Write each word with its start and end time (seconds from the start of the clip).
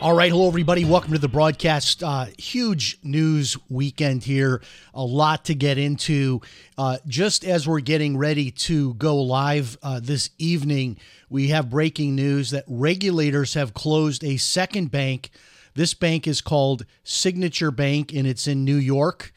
All 0.00 0.14
right, 0.14 0.30
hello 0.30 0.46
everybody. 0.46 0.84
Welcome 0.84 1.14
to 1.14 1.18
the 1.18 1.26
broadcast. 1.26 2.04
Uh, 2.04 2.26
huge 2.38 3.00
news 3.02 3.56
weekend 3.68 4.22
here. 4.22 4.62
A 4.94 5.02
lot 5.02 5.46
to 5.46 5.56
get 5.56 5.76
into. 5.76 6.40
Uh, 6.78 6.98
just 7.08 7.44
as 7.44 7.66
we're 7.66 7.80
getting 7.80 8.16
ready 8.16 8.52
to 8.52 8.94
go 8.94 9.16
live 9.16 9.76
uh, 9.82 9.98
this 10.00 10.30
evening, 10.38 10.98
we 11.28 11.48
have 11.48 11.68
breaking 11.68 12.14
news 12.14 12.50
that 12.50 12.62
regulators 12.68 13.54
have 13.54 13.74
closed 13.74 14.22
a 14.22 14.36
second 14.36 14.92
bank. 14.92 15.30
This 15.74 15.94
bank 15.94 16.28
is 16.28 16.40
called 16.42 16.86
Signature 17.02 17.72
Bank, 17.72 18.12
and 18.14 18.24
it's 18.24 18.46
in 18.46 18.64
New 18.64 18.76
York, 18.76 19.32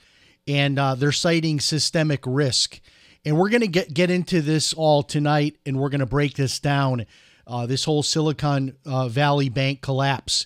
and 0.47 0.77
uh, 0.77 0.93
they're 0.93 1.11
citing 1.11 1.59
systemic 1.59 2.21
risk. 2.27 2.79
And 3.25 3.35
we're 3.35 3.49
going 3.49 3.61
to 3.61 3.67
get 3.67 3.95
get 3.95 4.11
into 4.11 4.43
this 4.43 4.75
all 4.75 5.01
tonight, 5.01 5.57
and 5.65 5.79
we're 5.79 5.89
going 5.89 6.01
to 6.01 6.05
break 6.05 6.35
this 6.35 6.59
down 6.59 7.07
uh, 7.51 7.65
this 7.65 7.83
whole 7.83 8.01
Silicon 8.01 8.77
uh, 8.85 9.09
Valley 9.09 9.49
Bank 9.49 9.81
collapse. 9.81 10.45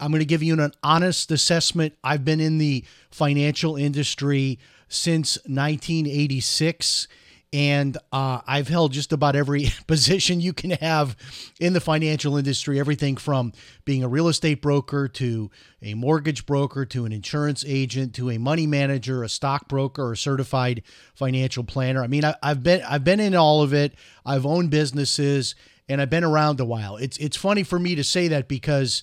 I'm 0.00 0.10
going 0.10 0.20
to 0.20 0.26
give 0.26 0.42
you 0.42 0.58
an 0.58 0.72
honest 0.82 1.30
assessment. 1.30 1.94
I've 2.02 2.24
been 2.24 2.40
in 2.40 2.56
the 2.58 2.84
financial 3.10 3.76
industry 3.76 4.58
since 4.88 5.36
1986, 5.46 7.08
and 7.52 7.96
uh, 8.10 8.40
I've 8.46 8.68
held 8.68 8.92
just 8.92 9.12
about 9.12 9.36
every 9.36 9.68
position 9.86 10.40
you 10.40 10.54
can 10.54 10.70
have 10.72 11.14
in 11.60 11.74
the 11.74 11.80
financial 11.80 12.38
industry 12.38 12.80
everything 12.80 13.16
from 13.16 13.52
being 13.84 14.02
a 14.02 14.08
real 14.08 14.28
estate 14.28 14.62
broker 14.62 15.08
to 15.08 15.50
a 15.82 15.92
mortgage 15.92 16.46
broker 16.46 16.86
to 16.86 17.04
an 17.04 17.12
insurance 17.12 17.64
agent 17.66 18.14
to 18.14 18.30
a 18.30 18.38
money 18.38 18.66
manager, 18.66 19.22
a 19.22 19.28
stockbroker, 19.28 20.12
a 20.12 20.16
certified 20.16 20.82
financial 21.14 21.64
planner. 21.64 22.02
I 22.02 22.06
mean, 22.06 22.24
I, 22.24 22.34
I've 22.42 22.62
been 22.62 22.82
I've 22.82 23.04
been 23.04 23.20
in 23.20 23.34
all 23.34 23.62
of 23.62 23.74
it. 23.74 23.94
I've 24.24 24.46
owned 24.46 24.70
businesses 24.70 25.54
and 25.88 26.00
I've 26.00 26.10
been 26.10 26.24
around 26.24 26.60
a 26.60 26.64
while. 26.64 26.96
It's 26.96 27.16
it's 27.18 27.36
funny 27.36 27.62
for 27.62 27.78
me 27.78 27.94
to 27.94 28.04
say 28.04 28.28
that 28.28 28.48
because 28.48 29.02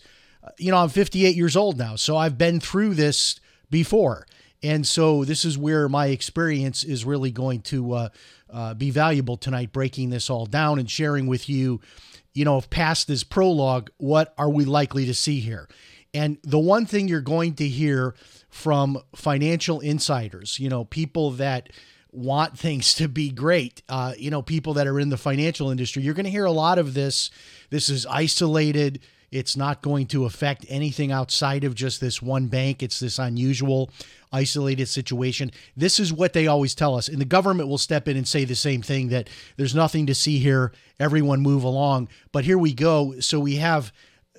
you 0.57 0.71
know 0.71 0.77
I'm 0.77 0.89
58 0.89 1.35
years 1.35 1.55
old 1.55 1.77
now, 1.77 1.95
so 1.95 2.17
I've 2.17 2.37
been 2.37 2.59
through 2.59 2.95
this 2.95 3.39
before, 3.69 4.25
and 4.61 4.85
so 4.85 5.25
this 5.25 5.45
is 5.45 5.57
where 5.57 5.89
my 5.89 6.07
experience 6.07 6.83
is 6.83 7.05
really 7.05 7.31
going 7.31 7.61
to 7.63 7.93
uh, 7.93 8.09
uh, 8.49 8.73
be 8.73 8.91
valuable 8.91 9.35
tonight, 9.35 9.73
breaking 9.73 10.09
this 10.09 10.29
all 10.29 10.45
down 10.45 10.79
and 10.79 10.89
sharing 10.89 11.27
with 11.27 11.49
you, 11.49 11.81
you 12.33 12.45
know, 12.45 12.61
past 12.61 13.07
this 13.07 13.23
prologue, 13.23 13.89
what 13.97 14.33
are 14.37 14.49
we 14.49 14.63
likely 14.63 15.05
to 15.05 15.13
see 15.13 15.39
here? 15.39 15.67
And 16.13 16.37
the 16.43 16.59
one 16.59 16.85
thing 16.85 17.07
you're 17.07 17.21
going 17.21 17.55
to 17.55 17.67
hear 17.67 18.13
from 18.49 18.99
financial 19.15 19.79
insiders, 19.79 20.59
you 20.59 20.69
know, 20.69 20.85
people 20.85 21.31
that 21.31 21.69
want 22.13 22.57
things 22.57 22.93
to 22.95 23.07
be 23.07 23.29
great. 23.29 23.81
Uh, 23.89 24.13
you 24.17 24.29
know, 24.29 24.41
people 24.41 24.73
that 24.75 24.87
are 24.87 24.99
in 24.99 25.09
the 25.09 25.17
financial 25.17 25.69
industry, 25.69 26.03
you're 26.03 26.13
going 26.13 26.25
to 26.25 26.31
hear 26.31 26.45
a 26.45 26.51
lot 26.51 26.77
of 26.77 26.93
this. 26.93 27.31
This 27.69 27.89
is 27.89 28.05
isolated. 28.05 28.99
It's 29.31 29.57
not 29.57 29.81
going 29.81 30.05
to 30.07 30.25
affect 30.25 30.63
anything 30.69 31.11
outside 31.11 31.63
of 31.63 31.73
just 31.73 31.99
this 31.99 32.21
one 32.21 32.47
bank. 32.47 32.83
It's 32.83 32.99
this 32.99 33.17
unusual, 33.17 33.89
isolated 34.31 34.87
situation. 34.87 35.49
This 35.75 35.99
is 35.99 36.13
what 36.13 36.33
they 36.33 36.45
always 36.45 36.75
tell 36.75 36.95
us. 36.95 37.07
And 37.07 37.19
the 37.19 37.25
government 37.25 37.67
will 37.67 37.79
step 37.79 38.07
in 38.07 38.15
and 38.15 38.27
say 38.27 38.45
the 38.45 38.55
same 38.55 38.83
thing 38.83 39.09
that 39.09 39.27
there's 39.57 39.73
nothing 39.73 40.05
to 40.05 40.13
see 40.13 40.37
here. 40.37 40.71
Everyone 40.99 41.41
move 41.41 41.63
along. 41.63 42.09
But 42.31 42.45
here 42.45 42.59
we 42.59 42.73
go. 42.73 43.19
So 43.21 43.39
we 43.39 43.55
have 43.55 43.91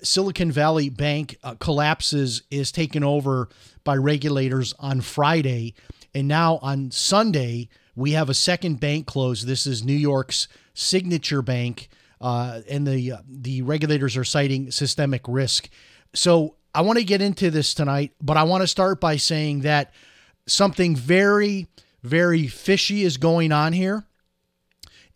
Silicon 0.05 0.53
Valley 0.53 0.91
Bank 0.91 1.39
uh, 1.43 1.55
collapses, 1.57 2.43
is 2.51 2.71
taken 2.71 3.03
over 3.03 3.49
by 3.83 3.97
regulators 3.97 4.75
on 4.79 5.01
Friday. 5.01 5.75
And 6.15 6.29
now 6.29 6.59
on 6.63 6.91
Sunday, 6.93 7.69
we 7.97 8.13
have 8.13 8.31
a 8.31 8.35
second 8.35 8.81
bank 8.81 9.07
close. 9.07 9.45
This 9.45 9.67
is 9.67 9.85
New 9.85 9.93
York's 9.93 10.49
Signature 10.75 11.43
Bank, 11.43 11.89
uh, 12.21 12.61
and 12.69 12.87
the 12.87 13.13
uh, 13.13 13.19
the 13.29 13.63
regulators 13.63 14.17
are 14.17 14.25
citing 14.25 14.71
systemic 14.71 15.23
risk. 15.27 15.69
So 16.15 16.57
I 16.75 16.83
want 16.83 16.99
to 16.99 17.05
get 17.05 17.21
into 17.21 17.51
this 17.51 17.75
tonight, 17.75 18.13
but 18.21 18.37
I 18.37 18.45
want 18.45 18.63
to 18.63 18.69
start 18.69 19.01
by 19.01 19.17
saying 19.17 19.61
that 19.61 19.93
something 20.47 20.95
very, 20.97 21.69
very 22.03 22.47
fishy 22.47 23.03
is 23.03 23.17
going 23.17 23.53
on 23.53 23.73
here, 23.73 24.05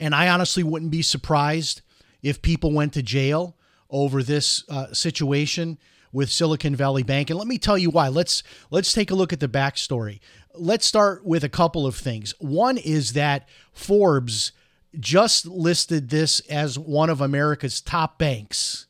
and 0.01 0.15
I 0.15 0.29
honestly 0.29 0.63
wouldn't 0.63 0.91
be 0.91 1.03
surprised 1.03 1.83
if 2.23 2.43
people 2.43 2.73
went 2.73 2.93
to 2.95 3.03
jail 3.03 3.57
over 3.91 4.23
this 4.23 4.65
uh, 4.69 4.93
situation 4.93 5.79
with 6.13 6.31
Silicon 6.31 6.75
Valley 6.75 7.03
Bank. 7.03 7.31
And 7.31 7.39
let 7.39 7.49
me 7.49 7.59
tell 7.59 7.79
you 7.79 7.91
why. 7.91 8.09
Let's 8.09 8.43
let's 8.71 8.93
take 8.93 9.11
a 9.11 9.15
look 9.15 9.33
at 9.33 9.41
the 9.41 9.49
backstory 9.49 10.21
let's 10.59 10.87
start 10.87 11.25
with 11.25 11.45
a 11.45 11.49
couple 11.49 11.87
of 11.87 11.97
things. 11.97 12.35
One 12.39 12.77
is 12.77 13.13
that 13.13 13.49
Forbes 13.73 14.53
just 14.99 15.47
listed 15.47 16.09
this 16.09 16.41
as 16.41 16.79
one 16.79 17.11
of 17.11 17.21
America's 17.21 17.81
top 17.81 18.19
banks. 18.19 18.87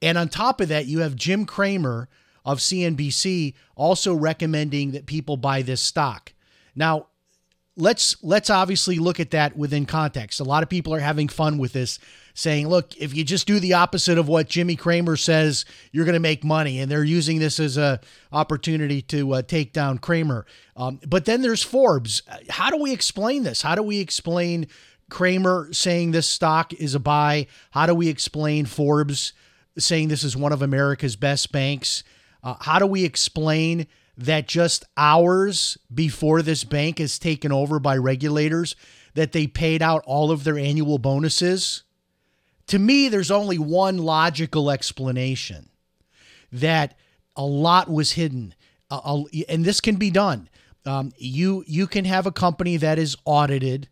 And 0.00 0.18
on 0.18 0.28
top 0.28 0.60
of 0.60 0.68
that, 0.68 0.86
you 0.86 1.00
have 1.00 1.16
Jim 1.16 1.44
Cramer 1.44 2.08
of 2.44 2.58
CNBC 2.58 3.54
also 3.74 4.14
recommending 4.14 4.92
that 4.92 5.06
people 5.06 5.36
buy 5.36 5.62
this 5.62 5.80
stock. 5.80 6.32
Now, 6.74 7.08
let's 7.76 8.16
let's 8.22 8.50
obviously 8.50 8.98
look 8.98 9.20
at 9.20 9.30
that 9.32 9.56
within 9.56 9.86
context. 9.86 10.40
A 10.40 10.44
lot 10.44 10.62
of 10.62 10.68
people 10.68 10.94
are 10.94 11.00
having 11.00 11.28
fun 11.28 11.58
with 11.58 11.72
this 11.72 11.98
saying, 12.38 12.68
look, 12.68 12.96
if 12.96 13.16
you 13.16 13.24
just 13.24 13.48
do 13.48 13.58
the 13.58 13.72
opposite 13.72 14.16
of 14.16 14.28
what 14.28 14.48
Jimmy 14.48 14.76
Cramer 14.76 15.16
says, 15.16 15.64
you're 15.90 16.04
going 16.04 16.12
to 16.12 16.20
make 16.20 16.44
money. 16.44 16.78
And 16.78 16.88
they're 16.88 17.02
using 17.02 17.40
this 17.40 17.58
as 17.58 17.76
a 17.76 17.98
opportunity 18.30 19.02
to 19.02 19.32
uh, 19.32 19.42
take 19.42 19.72
down 19.72 19.98
Cramer. 19.98 20.46
Um, 20.76 21.00
but 21.04 21.24
then 21.24 21.42
there's 21.42 21.64
Forbes. 21.64 22.22
How 22.48 22.70
do 22.70 22.76
we 22.76 22.92
explain 22.92 23.42
this? 23.42 23.60
How 23.60 23.74
do 23.74 23.82
we 23.82 23.98
explain 23.98 24.68
Cramer 25.10 25.68
saying 25.72 26.12
this 26.12 26.28
stock 26.28 26.72
is 26.74 26.94
a 26.94 27.00
buy? 27.00 27.48
How 27.72 27.86
do 27.86 27.94
we 27.96 28.06
explain 28.08 28.66
Forbes 28.66 29.32
saying 29.76 30.06
this 30.06 30.22
is 30.22 30.36
one 30.36 30.52
of 30.52 30.62
America's 30.62 31.16
best 31.16 31.50
banks? 31.50 32.04
Uh, 32.44 32.54
how 32.60 32.78
do 32.78 32.86
we 32.86 33.04
explain 33.04 33.88
that 34.16 34.46
just 34.46 34.84
hours 34.96 35.76
before 35.92 36.42
this 36.42 36.62
bank 36.62 37.00
is 37.00 37.18
taken 37.18 37.50
over 37.50 37.80
by 37.80 37.96
regulators, 37.96 38.76
that 39.14 39.32
they 39.32 39.48
paid 39.48 39.82
out 39.82 40.04
all 40.06 40.30
of 40.30 40.44
their 40.44 40.56
annual 40.56 40.98
bonuses? 40.98 41.82
To 42.68 42.78
me, 42.78 43.08
there's 43.08 43.30
only 43.30 43.58
one 43.58 43.98
logical 43.98 44.70
explanation 44.70 45.70
that 46.52 46.96
a 47.36 47.44
lot 47.44 47.90
was 47.90 48.12
hidden, 48.12 48.54
uh, 48.90 49.22
and 49.48 49.64
this 49.64 49.80
can 49.80 49.96
be 49.96 50.10
done. 50.10 50.48
Um, 50.84 51.12
you 51.16 51.64
you 51.66 51.86
can 51.86 52.04
have 52.04 52.26
a 52.26 52.32
company 52.32 52.76
that 52.78 52.98
is 52.98 53.16
audited, 53.24 53.88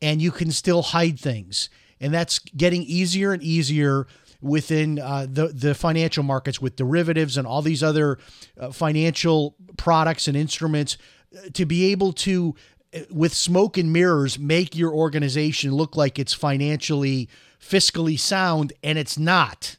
and 0.00 0.20
you 0.20 0.30
can 0.30 0.50
still 0.50 0.82
hide 0.82 1.18
things, 1.18 1.68
and 2.00 2.12
that's 2.12 2.38
getting 2.38 2.82
easier 2.82 3.32
and 3.32 3.42
easier 3.42 4.06
within 4.40 4.98
uh, 4.98 5.26
the 5.28 5.48
the 5.48 5.74
financial 5.74 6.22
markets 6.22 6.60
with 6.60 6.76
derivatives 6.76 7.36
and 7.36 7.46
all 7.46 7.62
these 7.62 7.82
other 7.82 8.18
uh, 8.58 8.70
financial 8.70 9.56
products 9.76 10.28
and 10.28 10.36
instruments 10.36 10.96
uh, 11.36 11.48
to 11.52 11.66
be 11.66 11.90
able 11.90 12.12
to 12.12 12.54
uh, 12.94 13.00
with 13.10 13.34
smoke 13.34 13.76
and 13.76 13.92
mirrors 13.92 14.38
make 14.38 14.76
your 14.76 14.92
organization 14.92 15.74
look 15.74 15.96
like 15.96 16.18
it's 16.18 16.34
financially 16.34 17.28
fiscally 17.60 18.18
sound, 18.18 18.72
and 18.82 18.98
it's 18.98 19.18
not. 19.18 19.76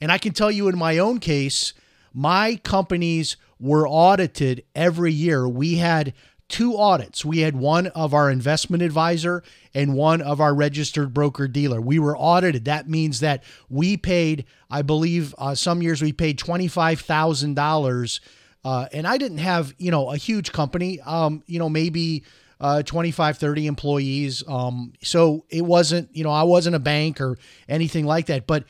And 0.00 0.12
I 0.12 0.18
can 0.18 0.32
tell 0.32 0.50
you 0.50 0.68
in 0.68 0.78
my 0.78 0.98
own 0.98 1.18
case, 1.18 1.74
my 2.12 2.56
companies 2.62 3.36
were 3.60 3.86
audited 3.88 4.64
every 4.74 5.12
year. 5.12 5.48
We 5.48 5.76
had 5.76 6.14
two 6.48 6.78
audits. 6.78 7.24
We 7.24 7.40
had 7.40 7.54
one 7.56 7.88
of 7.88 8.14
our 8.14 8.30
investment 8.30 8.82
advisor 8.82 9.42
and 9.74 9.94
one 9.94 10.22
of 10.22 10.40
our 10.40 10.54
registered 10.54 11.12
broker 11.12 11.46
dealer. 11.46 11.80
We 11.80 11.98
were 11.98 12.16
audited. 12.16 12.64
That 12.64 12.88
means 12.88 13.20
that 13.20 13.44
we 13.68 13.96
paid, 13.96 14.46
I 14.70 14.82
believe, 14.82 15.34
uh, 15.36 15.54
some 15.54 15.82
years 15.82 16.00
we 16.00 16.12
paid 16.12 16.38
twenty-five 16.38 17.00
thousand 17.00 17.58
uh, 17.58 17.62
dollars. 17.62 18.20
And 18.64 19.06
I 19.06 19.18
didn't 19.18 19.38
have, 19.38 19.74
you 19.78 19.90
know, 19.90 20.10
a 20.10 20.16
huge 20.16 20.52
company. 20.52 21.00
Um, 21.00 21.42
you 21.46 21.58
know, 21.58 21.68
maybe 21.68 22.24
uh, 22.60 22.82
25, 22.82 23.38
30 23.38 23.66
employees. 23.66 24.42
Um, 24.46 24.92
so 25.02 25.44
it 25.48 25.64
wasn't, 25.64 26.14
you 26.14 26.24
know, 26.24 26.30
I 26.30 26.42
wasn't 26.42 26.76
a 26.76 26.80
bank 26.80 27.20
or 27.20 27.38
anything 27.68 28.04
like 28.04 28.26
that. 28.26 28.46
But 28.46 28.64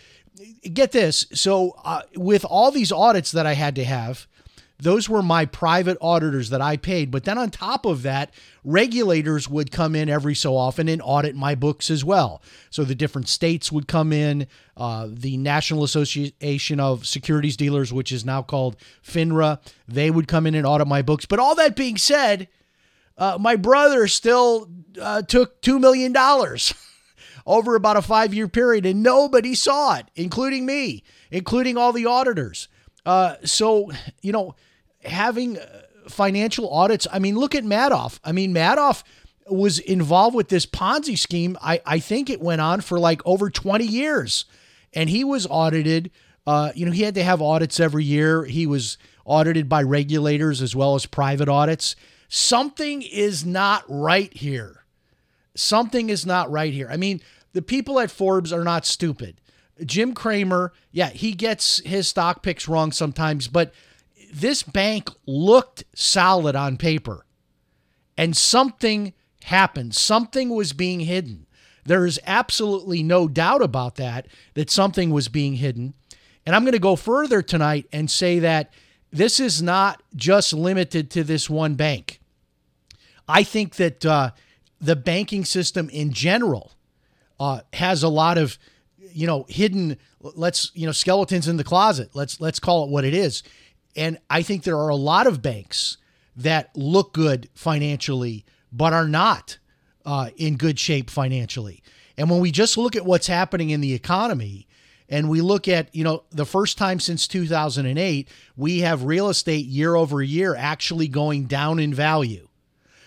get 0.73 0.93
this. 0.93 1.27
So 1.33 1.75
uh, 1.85 2.03
with 2.17 2.45
all 2.45 2.71
these 2.71 2.93
audits 2.93 3.33
that 3.33 3.47
I 3.47 3.55
had 3.55 3.75
to 3.77 3.85
have, 3.85 4.27
those 4.81 5.09
were 5.09 5.23
my 5.23 5.45
private 5.45 5.99
auditors 6.01 6.51
that 6.51 6.61
I 6.61 6.77
paid. 6.77 7.11
But 7.11 7.25
then 7.25 7.37
on 7.37 7.51
top 7.51 7.85
of 7.85 8.03
that, 8.03 8.33
regulators 8.63 9.49
would 9.49 9.73
come 9.73 9.97
in 9.97 10.09
every 10.09 10.37
so 10.37 10.57
often 10.57 10.89
and 10.89 11.03
audit 11.05 11.35
my 11.35 11.57
books 11.57 11.91
as 11.91 12.05
well. 12.05 12.41
So 12.71 12.85
the 12.85 12.95
different 12.95 13.29
states 13.29 13.73
would 13.73 13.89
come 13.89 14.13
in, 14.13 14.47
uh, 14.77 15.09
the 15.11 15.37
National 15.37 15.83
Association 15.83 16.79
of 16.79 17.07
Securities 17.07 17.57
Dealers, 17.57 17.93
which 17.93 18.13
is 18.13 18.25
now 18.25 18.43
called 18.43 18.77
FINRA, 19.05 19.59
they 19.89 20.11
would 20.11 20.29
come 20.29 20.47
in 20.47 20.55
and 20.55 20.67
audit 20.67 20.87
my 20.87 21.03
books. 21.03 21.27
But 21.27 21.41
all 21.41 21.57
that 21.57 21.75
being 21.75 21.97
said, 21.97 22.47
uh, 23.19 23.37
my 23.39 23.57
brother 23.57 24.07
still 24.07 24.71
uh, 25.01 25.23
took 25.23 25.61
$2 25.61 25.81
million 25.81 26.17
over 27.47 27.75
about 27.75 27.97
a 27.97 28.03
five 28.03 28.33
year 28.33 28.49
period, 28.49 28.87
and 28.87 29.03
nobody 29.03 29.55
saw 29.55 29.97
it, 29.97 30.07
including 30.15 30.65
me, 30.65 31.03
including 31.31 31.77
all 31.77 31.93
the 31.93 32.07
auditors. 32.07 32.69
Uh, 33.05 33.35
so, 33.45 33.91
you 34.23 34.33
know, 34.33 34.55
having 35.05 35.59
uh, 35.59 35.83
financial 36.09 36.71
audits. 36.71 37.07
I 37.13 37.19
mean, 37.19 37.37
look 37.37 37.55
at 37.55 37.65
Madoff. 37.65 38.21
I 38.25 38.33
mean, 38.33 38.55
Madoff 38.55 39.03
was 39.51 39.79
involved 39.79 40.37
with 40.37 40.49
this 40.49 40.67
Ponzi 40.67 41.19
scheme. 41.19 41.57
I, 41.61 41.81
I 41.87 41.99
think 41.99 42.31
it 42.31 42.41
went 42.41 42.61
on 42.61 42.81
for 42.81 42.99
like 42.99 43.21
over 43.25 43.51
20 43.51 43.85
years. 43.85 44.45
And 44.95 45.11
he 45.11 45.25
was 45.25 45.47
audited. 45.49 46.11
Uh, 46.47 46.73
you 46.75 46.87
know, 46.87 46.93
he 46.93 47.03
had 47.03 47.15
to 47.15 47.23
have 47.23 47.43
audits 47.43 47.81
every 47.81 48.05
year. 48.05 48.45
He 48.45 48.67
was 48.67 48.99
audited 49.25 49.69
by 49.69 49.83
regulators 49.83 50.63
as 50.63 50.75
well 50.75 50.95
as 50.95 51.07
private 51.07 51.49
audits. 51.49 51.95
Something 52.29 53.03
is 53.03 53.45
not 53.45 53.85
right 53.89 54.33
here. 54.35 54.85
Something 55.55 56.11
is 56.11 56.27
not 56.27 56.51
right 56.51 56.73
here. 56.73 56.89
I 56.91 56.97
mean, 56.97 57.21
the 57.53 57.63
people 57.63 57.99
at 57.99 58.11
Forbes 58.11 58.53
are 58.53 58.65
not 58.65 58.87
stupid. 58.87 59.41
Jim 59.85 60.13
Cramer, 60.13 60.73
yeah, 60.93 61.09
he 61.09 61.33
gets 61.33 61.79
his 61.85 62.09
stock 62.09 62.43
picks 62.43 62.69
wrong 62.69 62.93
sometimes, 62.93 63.49
but 63.49 63.73
this 64.33 64.63
bank 64.63 65.09
looked 65.27 65.85
solid 65.95 66.55
on 66.55 66.77
paper 66.77 67.25
and 68.17 68.37
something 68.37 69.15
happened. 69.45 69.95
Something 69.95 70.51
was 70.51 70.73
being 70.73 71.01
hidden. 71.01 71.47
There 71.87 72.05
is 72.05 72.21
absolutely 72.27 73.03
no 73.03 73.29
doubt 73.29 73.63
about 73.63 73.95
that, 73.97 74.27
that 74.55 74.71
something 74.71 75.11
was 75.11 75.29
being 75.29 75.55
hidden. 75.55 75.95
And 76.45 76.55
I'm 76.55 76.65
going 76.65 76.73
to 76.73 76.79
go 76.79 76.97
further 76.97 77.41
tonight 77.41 77.87
and 77.93 78.11
say 78.11 78.41
that 78.41 78.73
this 79.11 79.41
is 79.41 79.63
not 79.63 80.03
just 80.15 80.53
limited 80.53 81.11
to 81.11 81.25
this 81.25 81.49
one 81.49 81.75
bank. 81.75 82.21
I 83.29 83.43
think 83.43 83.77
that 83.77 84.05
uh, 84.05 84.31
the 84.81 84.97
banking 84.97 85.45
system 85.45 85.89
in 85.91 86.13
general 86.13 86.73
uh, 87.41 87.61
has 87.73 88.03
a 88.03 88.09
lot 88.09 88.39
of, 88.39 88.59
you 89.13 89.27
know, 89.27 89.45
hidden, 89.49 89.97
let's, 90.21 90.71
you 90.75 90.87
know, 90.87 90.93
skeletons 90.93 91.49
in 91.49 91.57
the 91.57 91.65
closet. 91.65 92.11
Let's, 92.15 92.41
let's 92.41 92.59
call 92.59 92.85
it 92.85 92.91
what 92.91 93.05
it 93.05 93.15
is. 93.15 93.43
And 93.97 94.19
I 94.31 94.43
think 94.43 94.63
there 94.63 94.79
are 94.79 94.89
a 94.89 94.97
lot 94.97 95.27
of 95.27 95.43
banks 95.43 95.97
that 96.37 96.71
look 96.77 97.13
good 97.13 97.49
financially, 97.55 98.45
but 98.73 98.93
are 98.93 99.09
not 99.09 99.59
uh, 100.05 100.31
in 100.37 100.57
good 100.57 100.79
shape 100.79 101.11
financially. 101.11 101.83
And 102.17 102.31
when 102.31 102.41
we 102.41 102.51
just 102.51 102.77
look 102.77 102.97
at 102.97 103.05
what's 103.05 103.27
happening 103.27 103.71
in 103.71 103.81
the 103.81 103.95
economy, 103.95 104.68
and 105.09 105.31
we 105.31 105.41
look 105.41 105.69
at, 105.69 105.95
you 105.95 106.05
know, 106.05 106.25
the 106.31 106.45
first 106.45 106.77
time 106.77 107.01
since 107.01 107.27
2008, 107.27 108.29
we 108.57 108.81
have 108.81 109.05
real 109.05 109.29
estate 109.29 109.67
year 109.67 109.95
over 109.95 110.23
year 110.23 110.55
actually 110.55 111.09
going 111.09 111.47
down 111.47 111.79
in 111.79 111.95
value. 111.95 112.49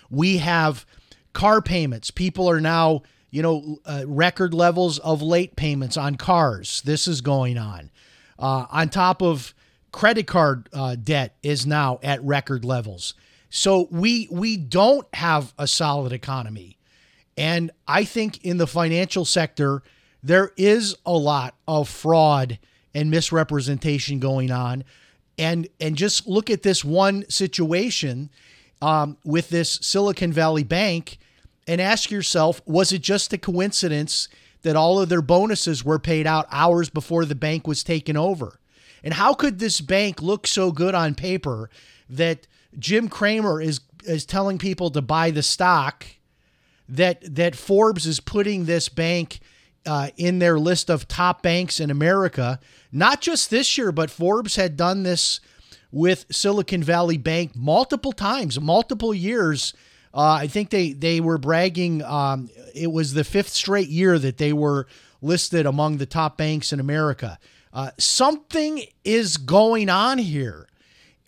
We 0.10 0.38
have 0.38 0.86
car 1.34 1.62
payments. 1.62 2.12
People 2.12 2.50
are 2.50 2.60
now, 2.60 3.04
you 3.30 3.42
know, 3.42 3.80
uh, 3.86 4.04
record 4.08 4.54
levels 4.54 5.00
of 5.00 5.22
late 5.22 5.56
payments 5.56 5.96
on 5.96 6.16
cars. 6.16 6.82
This 6.84 7.08
is 7.08 7.22
going 7.22 7.58
on. 7.58 7.92
Uh, 8.40 8.66
on 8.72 8.90
top 8.90 9.22
of 9.22 9.54
credit 9.92 10.26
card 10.26 10.70
uh, 10.74 10.96
debt 10.96 11.36
is 11.44 11.66
now 11.66 12.00
at 12.02 12.24
record 12.24 12.66
levels. 12.66 13.14
So 13.50 13.88
we 13.92 14.28
we 14.32 14.58
don't 14.58 15.08
have 15.14 15.54
a 15.58 15.68
solid 15.68 16.14
economy. 16.14 16.78
And 17.38 17.72
I 17.88 18.06
think 18.06 18.44
in 18.44 18.58
the 18.58 18.68
financial 18.68 19.26
sector 19.26 19.84
there 20.24 20.52
is 20.58 20.96
a 21.06 21.14
lot 21.14 21.56
of 21.68 21.90
fraud 21.90 22.60
and 22.94 23.10
misrepresentation 23.10 24.20
going 24.20 24.52
on. 24.52 24.84
And 25.38 25.68
and 25.80 25.96
just 25.96 26.28
look 26.28 26.50
at 26.50 26.62
this 26.62 26.84
one 26.84 27.28
situation 27.30 28.30
um, 28.82 29.18
with 29.24 29.50
this 29.50 29.80
Silicon 29.82 30.32
Valley 30.32 30.64
Bank 30.64 31.18
and 31.68 31.80
ask 31.80 32.12
yourself, 32.12 32.62
was 32.66 32.92
it 32.92 33.02
just 33.02 33.34
a 33.34 33.38
coincidence 33.38 34.28
that 34.64 34.76
all 34.76 35.00
of 35.00 35.10
their 35.10 35.22
bonuses 35.22 35.84
were 35.84 36.00
paid 36.00 36.28
out 36.28 36.48
hours 36.52 36.90
before 36.90 37.26
the 37.26 37.36
bank 37.36 37.66
was 37.66 37.84
taken 37.84 38.18
over? 38.18 38.60
And 39.04 39.16
how 39.16 39.34
could 39.34 39.60
this 39.60 39.82
bank 39.82 40.22
look 40.22 40.46
so 40.46 40.72
good 40.72 40.94
on 40.94 41.16
paper 41.16 41.70
that 42.10 42.46
Jim 42.78 43.08
Cramer 43.08 43.62
is 43.62 43.82
is 44.04 44.26
telling 44.26 44.58
people 44.58 44.90
to 44.92 45.02
buy 45.02 45.32
the 45.32 45.44
stock 45.44 46.06
that 46.90 47.36
that 47.36 47.56
Forbes 47.56 48.06
is 48.06 48.20
putting 48.20 48.66
this 48.66 48.90
bank 48.90 49.40
uh, 49.86 50.10
in 50.18 50.40
their 50.40 50.60
list 50.60 50.90
of 50.90 51.08
top 51.08 51.42
banks 51.42 51.80
in 51.80 51.90
America, 51.90 52.60
not 52.92 53.22
just 53.22 53.50
this 53.50 53.78
year, 53.78 53.92
but 53.92 54.10
Forbes 54.10 54.56
had 54.56 54.78
done 54.78 55.04
this 55.04 55.40
with 55.92 56.26
Silicon 56.32 56.84
Valley 56.84 57.18
Bank 57.18 57.56
multiple 57.56 58.12
times, 58.12 58.60
multiple 58.60 59.14
years. 59.14 59.74
Uh, 60.14 60.40
I 60.42 60.48
think 60.48 60.70
they 60.70 60.94
they 60.94 61.20
were 61.20 61.38
bragging. 61.38 62.04
Um, 62.04 62.50
it 62.76 62.92
was 62.92 63.14
the 63.14 63.24
fifth 63.24 63.50
straight 63.50 63.90
year 63.90 64.20
that 64.20 64.38
they 64.38 64.54
were 64.54 64.88
listed 65.22 65.66
among 65.66 65.98
the 65.98 66.06
top 66.06 66.38
banks 66.38 66.74
in 66.74 66.80
America. 66.80 67.40
Uh, 67.74 67.92
something 67.98 68.84
is 69.04 69.38
going 69.38 69.90
on 69.90 70.18
here. 70.18 70.68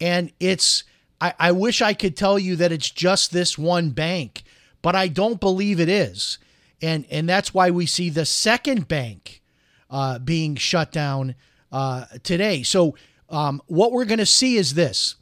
And 0.02 0.32
it's, 0.40 0.84
I, 1.22 1.34
I 1.40 1.52
wish 1.52 1.82
I 1.82 1.94
could 1.94 2.18
tell 2.18 2.38
you 2.38 2.56
that 2.58 2.72
it's 2.72 2.90
just 2.90 3.32
this 3.32 3.58
one 3.58 3.92
bank, 3.92 4.44
but 4.82 4.96
I 4.96 5.08
don't 5.08 5.40
believe 5.40 5.80
it 5.80 5.90
is. 5.90 6.40
And, 6.84 7.06
and 7.10 7.28
that's 7.28 7.54
why 7.54 7.72
we 7.72 7.86
see 7.86 8.10
the 8.10 8.26
second 8.26 8.88
bank 8.88 9.42
uh, 9.90 10.20
being 10.20 10.56
shut 10.56 10.92
down 10.92 11.36
uh, 11.72 12.06
today. 12.24 12.62
So, 12.64 12.96
um, 13.30 13.62
what 13.68 13.92
we're 13.92 14.06
going 14.06 14.20
to 14.20 14.26
see 14.26 14.58
is 14.58 14.74
this. 14.74 15.16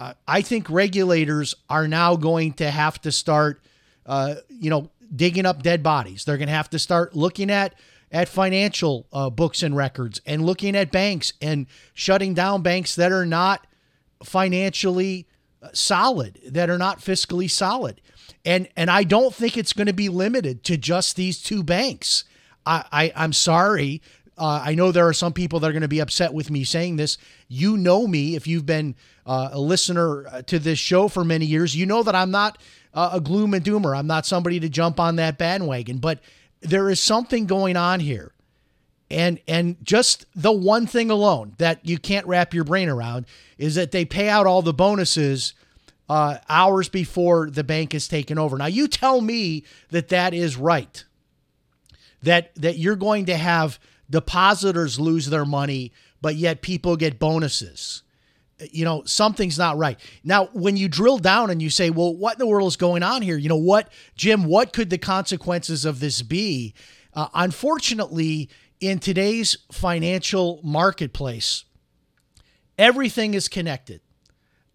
Uh, 0.00 0.14
I 0.26 0.42
think 0.42 0.70
regulators 0.70 1.54
are 1.68 1.88
now 1.88 2.14
going 2.14 2.52
to 2.54 2.70
have 2.70 3.00
to 3.02 3.12
start, 3.12 3.60
uh, 4.06 4.36
you 4.48 4.70
know, 4.70 4.90
digging 5.14 5.44
up 5.44 5.62
dead 5.62 5.82
bodies. 5.82 6.24
They're 6.24 6.36
going 6.36 6.48
to 6.48 6.54
have 6.54 6.70
to 6.70 6.78
start 6.78 7.16
looking 7.16 7.50
at 7.50 7.74
at 8.10 8.28
financial 8.28 9.06
uh, 9.12 9.28
books 9.28 9.62
and 9.62 9.76
records 9.76 10.20
and 10.24 10.46
looking 10.46 10.74
at 10.76 10.90
banks 10.90 11.32
and 11.42 11.66
shutting 11.92 12.32
down 12.32 12.62
banks 12.62 12.94
that 12.94 13.12
are 13.12 13.26
not 13.26 13.66
financially 14.24 15.26
uh, 15.62 15.68
solid, 15.72 16.40
that 16.46 16.70
are 16.70 16.78
not 16.78 17.00
fiscally 17.00 17.50
solid. 17.50 18.00
And 18.44 18.68
and 18.76 18.90
I 18.90 19.04
don't 19.04 19.34
think 19.34 19.56
it's 19.56 19.72
going 19.72 19.86
to 19.86 19.92
be 19.92 20.08
limited 20.08 20.64
to 20.64 20.76
just 20.76 21.16
these 21.16 21.42
two 21.42 21.62
banks. 21.62 22.24
I, 22.64 22.84
I 22.92 23.12
I'm 23.16 23.32
sorry. 23.32 24.02
Uh, 24.36 24.62
I 24.64 24.74
know 24.74 24.92
there 24.92 25.08
are 25.08 25.12
some 25.12 25.32
people 25.32 25.58
that 25.60 25.68
are 25.68 25.72
going 25.72 25.82
to 25.82 25.88
be 25.88 25.98
upset 25.98 26.32
with 26.32 26.50
me 26.50 26.62
saying 26.62 26.96
this. 26.96 27.18
You 27.48 27.76
know 27.76 28.06
me 28.06 28.36
if 28.36 28.46
you've 28.46 28.66
been 28.66 28.94
uh, 29.26 29.50
a 29.52 29.60
listener 29.60 30.26
uh, 30.28 30.42
to 30.42 30.58
this 30.60 30.78
show 30.78 31.08
for 31.08 31.24
many 31.24 31.44
years. 31.44 31.74
You 31.74 31.86
know 31.86 32.04
that 32.04 32.14
I'm 32.14 32.30
not 32.30 32.58
uh, 32.94 33.10
a 33.14 33.20
gloom 33.20 33.52
and 33.52 33.64
doomer. 33.64 33.96
I'm 33.98 34.06
not 34.06 34.26
somebody 34.26 34.60
to 34.60 34.68
jump 34.68 35.00
on 35.00 35.16
that 35.16 35.38
bandwagon. 35.38 35.98
But 35.98 36.20
there 36.60 36.88
is 36.88 37.00
something 37.00 37.46
going 37.46 37.76
on 37.76 38.00
here. 38.00 38.32
And 39.10 39.40
and 39.48 39.76
just 39.82 40.26
the 40.36 40.52
one 40.52 40.86
thing 40.86 41.10
alone 41.10 41.54
that 41.58 41.84
you 41.84 41.98
can't 41.98 42.26
wrap 42.26 42.52
your 42.52 42.64
brain 42.64 42.88
around 42.88 43.26
is 43.56 43.74
that 43.76 43.90
they 43.90 44.04
pay 44.04 44.28
out 44.28 44.46
all 44.46 44.60
the 44.60 44.74
bonuses 44.74 45.54
uh, 46.08 46.38
hours 46.48 46.88
before 46.88 47.50
the 47.50 47.64
bank 47.64 47.94
is 47.94 48.08
taken 48.08 48.38
over. 48.38 48.56
Now 48.56 48.66
you 48.66 48.88
tell 48.88 49.20
me 49.20 49.64
that 49.90 50.08
that 50.08 50.34
is 50.34 50.56
right. 50.56 51.04
That 52.22 52.54
that 52.56 52.78
you're 52.78 52.96
going 52.96 53.26
to 53.26 53.36
have 53.36 53.78
depositors 54.10 54.98
lose 54.98 55.26
their 55.26 55.44
money, 55.44 55.92
but 56.20 56.34
yet 56.34 56.62
people 56.62 56.96
get 56.96 57.18
bonuses. 57.18 58.02
You 58.72 58.84
know, 58.84 59.04
something's 59.04 59.56
not 59.56 59.76
right. 59.78 60.00
Now, 60.24 60.46
when 60.46 60.76
you 60.76 60.88
drill 60.88 61.18
down 61.18 61.50
and 61.50 61.62
you 61.62 61.70
say, 61.70 61.90
well, 61.90 62.12
what 62.16 62.34
in 62.34 62.38
the 62.40 62.46
world 62.46 62.66
is 62.66 62.76
going 62.76 63.04
on 63.04 63.22
here? 63.22 63.36
You 63.36 63.48
know, 63.48 63.56
what, 63.56 63.92
Jim, 64.16 64.44
what 64.44 64.72
could 64.72 64.90
the 64.90 64.98
consequences 64.98 65.84
of 65.84 66.00
this 66.00 66.22
be? 66.22 66.74
Uh, 67.14 67.28
unfortunately, 67.34 68.50
in 68.80 68.98
today's 68.98 69.56
financial 69.70 70.60
marketplace, 70.64 71.66
everything 72.76 73.34
is 73.34 73.48
connected. 73.48 74.00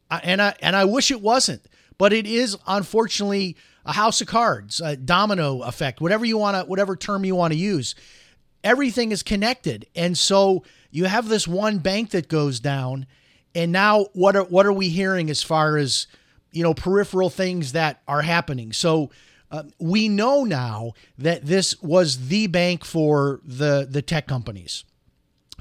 And 0.10 0.42
I 0.42 0.56
and 0.62 0.76
I 0.76 0.86
wish 0.86 1.12
it 1.12 1.22
wasn't, 1.22 1.68
but 1.98 2.14
it 2.14 2.28
is 2.28 2.58
unfortunately 2.68 3.58
a 3.86 3.94
house 3.94 4.22
of 4.22 4.28
cards, 4.28 4.80
a 4.80 4.96
domino 4.96 5.62
effect, 5.62 6.00
whatever 6.02 6.26
you 6.26 6.38
want 6.38 6.58
to 6.58 6.64
whatever 6.70 6.96
term 6.96 7.26
you 7.26 7.36
want 7.36 7.54
to 7.54 7.60
use. 7.60 7.96
Everything 8.64 9.12
is 9.12 9.24
connected. 9.24 9.88
And 9.96 10.18
so 10.18 10.64
you 10.90 11.06
have 11.06 11.28
this 11.28 11.48
one 11.48 11.80
bank 11.80 12.12
that 12.12 12.28
goes 12.30 12.60
down 12.60 13.08
and 13.56 13.72
now 13.72 14.06
what 14.14 14.36
are 14.36 14.44
what 14.44 14.66
are 14.66 14.74
we 14.74 14.90
hearing 14.90 15.30
as 15.30 15.42
far 15.42 15.78
as 15.78 16.08
you 16.54 16.64
know, 16.64 16.74
peripheral 16.74 17.30
things 17.30 17.74
that 17.74 18.02
are 18.08 18.22
happening. 18.22 18.72
So 18.72 19.10
uh, 19.52 19.64
we 19.80 20.08
know 20.08 20.44
now 20.44 20.94
that 21.18 21.46
this 21.46 21.82
was 21.82 22.28
the 22.28 22.48
bank 22.48 22.86
for 22.86 23.42
the 23.44 23.86
the 23.90 24.02
tech 24.02 24.28
companies. 24.28 24.86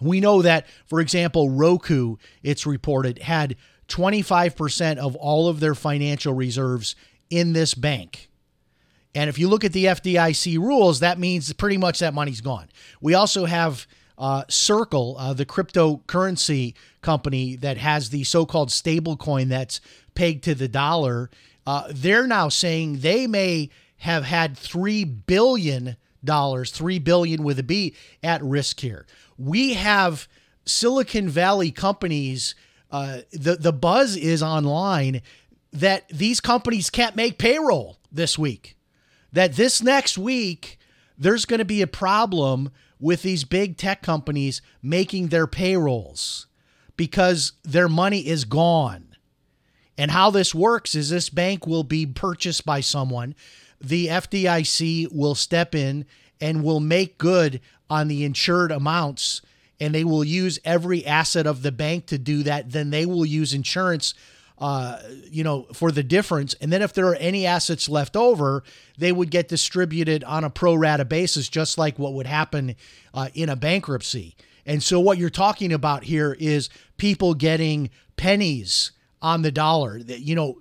We 0.01 0.21
know 0.21 0.43
that, 0.43 0.67
for 0.87 1.01
example, 1.01 1.51
Roku, 1.51 2.17
it's 2.43 2.67
reported, 2.67 3.19
had 3.19 3.57
25% 3.93 4.97
of 4.97 5.15
all 5.17 5.49
of 5.49 5.61
their 5.61 5.75
financial 5.75 6.33
reserves 6.33 6.97
in 7.31 7.53
this 7.53 7.75
bank. 7.75 8.31
And 9.15 9.29
if 9.29 9.39
you 9.39 9.49
look 9.49 9.65
at 9.65 9.73
the 9.73 9.85
FDIC 9.85 10.59
rules, 10.59 11.01
that 11.01 11.19
means 11.19 11.53
pretty 11.53 11.77
much 11.77 11.99
that 11.99 12.15
money's 12.15 12.41
gone. 12.41 12.69
We 13.01 13.15
also 13.15 13.45
have 13.45 13.87
uh, 14.17 14.45
Circle, 14.49 15.17
uh, 15.19 15.35
the 15.35 15.45
cryptocurrency 15.45 16.75
company 17.03 17.57
that 17.57 17.77
has 17.77 18.11
the 18.11 18.25
so 18.25 18.47
called 18.47 18.71
stablecoin 18.71 19.49
that's 19.49 19.81
pegged 20.15 20.45
to 20.45 20.55
the 20.55 20.69
dollar. 20.69 21.31
Uh, 21.67 21.85
they're 21.91 22.27
now 22.27 22.49
saying 22.49 22.99
they 22.99 23.27
may 23.27 23.69
have 23.99 24.25
had 24.25 24.57
$3 24.57 25.27
billion, 25.27 25.97
$3 26.25 27.05
billion 27.05 27.43
with 27.43 27.59
a 27.59 27.63
B, 27.63 27.95
at 28.23 28.43
risk 28.43 28.81
here. 28.81 29.07
We 29.37 29.75
have 29.75 30.29
Silicon 30.65 31.29
Valley 31.29 31.71
companies. 31.71 32.55
Uh, 32.93 33.23
the 33.33 33.57
the 33.57 33.73
buzz 33.73 34.17
is 34.17 34.43
online 34.43 35.23
that 35.73 36.09
these 36.11 36.41
companies 36.41 36.91
can't 36.91 37.17
make 37.17 37.39
payroll 37.39 37.99
this 38.13 38.39
week 38.39 38.77
that 39.33 39.55
this 39.55 39.83
next 39.83 40.19
week 40.19 40.79
there's 41.19 41.45
going 41.45 41.59
to 41.59 41.65
be 41.65 41.83
a 41.83 41.87
problem 41.87 42.71
with 43.01 43.23
these 43.23 43.45
big 43.45 43.77
tech 43.77 44.03
companies 44.03 44.63
making 44.83 45.29
their 45.29 45.47
payrolls 45.47 46.47
because 46.97 47.53
their 47.65 47.89
money 47.89 48.27
is 48.27 48.45
gone. 48.45 49.17
And 49.99 50.11
how 50.11 50.31
this 50.31 50.55
works 50.55 50.95
is 50.95 51.11
this 51.11 51.29
bank 51.29 51.67
will 51.67 51.85
be 51.85 52.07
purchased 52.07 52.65
by 52.65 52.81
someone. 52.81 53.35
The 53.81 54.07
FDIC 54.07 55.13
will 55.13 55.35
step 55.35 55.75
in 55.75 56.07
and 56.41 56.63
will 56.63 56.81
make 56.81 57.19
good 57.19 57.61
on 57.91 58.09
the 58.09 58.25
insured 58.25 58.71
amounts 58.71 59.43
and 59.83 59.93
they 59.95 60.05
will 60.05 60.23
use 60.23 60.61
every 60.65 61.05
asset 61.05 61.47
of 61.47 61.63
the 61.63 61.73
bank 61.73 62.07
to 62.07 62.17
do 62.17 62.45
that. 62.45 62.71
Then 62.71 62.91
they 62.91 63.05
will 63.05 63.27
use 63.27 63.53
insurance 63.53 64.15
uh, 64.59 64.97
you 65.29 65.43
know, 65.43 65.67
for 65.73 65.91
the 65.91 66.05
difference. 66.05 66.55
And 66.61 66.73
then 66.73 66.83
if 66.83 66.93
there 66.93 67.09
are 67.09 67.17
any 67.17 67.47
assets 67.47 67.89
left 67.89 68.17
over, 68.17 68.63
they 68.97 69.11
would 69.11 69.29
get 69.29 69.49
distributed 69.49 70.23
on 70.23 70.45
a 70.45 70.51
pro 70.51 70.77
rata 70.77 71.05
basis, 71.05 71.49
just 71.49 71.79
like 71.79 71.99
what 71.99 72.15
would 72.15 72.29
happen 72.29 72.77
uh, 73.13 73.29
in 73.35 73.49
a 73.49 73.57
bankruptcy. 73.57 74.37
And 74.65 74.81
so 74.81 75.01
what 75.01 75.19
you're 75.19 75.31
talking 75.31 75.73
about 75.73 76.05
here 76.05 76.37
is 76.39 76.71
people 76.97 77.35
getting 77.35 77.91
pennies 78.15 78.93
on 79.21 79.43
the 79.43 79.51
dollar. 79.51 80.01
That 80.01 80.21
you 80.21 80.37
know, 80.37 80.61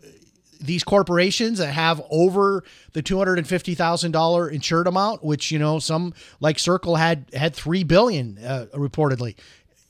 these 0.62 0.84
corporations 0.84 1.58
that 1.58 1.72
have 1.74 2.02
over 2.10 2.64
the 2.94 3.02
two 3.02 3.18
hundred 3.18 3.40
and 3.40 3.48
fifty 3.48 3.76
thousand 3.76 4.12
dollar 4.12 4.50
insured 4.50 4.88
amount, 4.88 5.24
which 5.24 5.52
you 5.52 5.60
know 5.60 5.80
some 5.80 6.14
like 6.40 6.60
Circle 6.60 6.96
had 6.96 7.26
had 7.34 7.56
three 7.56 7.84
billion 7.84 8.38
uh, 8.38 8.68
reportedly, 8.74 9.36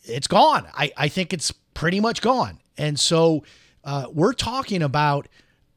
it's 0.04 0.28
gone. 0.28 0.68
I 0.74 0.92
I 0.98 1.08
think 1.08 1.34
it's 1.34 1.52
pretty 1.74 2.00
much 2.00 2.22
gone. 2.22 2.60
And 2.78 3.00
so 3.00 3.44
uh, 3.84 4.08
we're 4.12 4.34
talking 4.34 4.82
about 4.82 5.28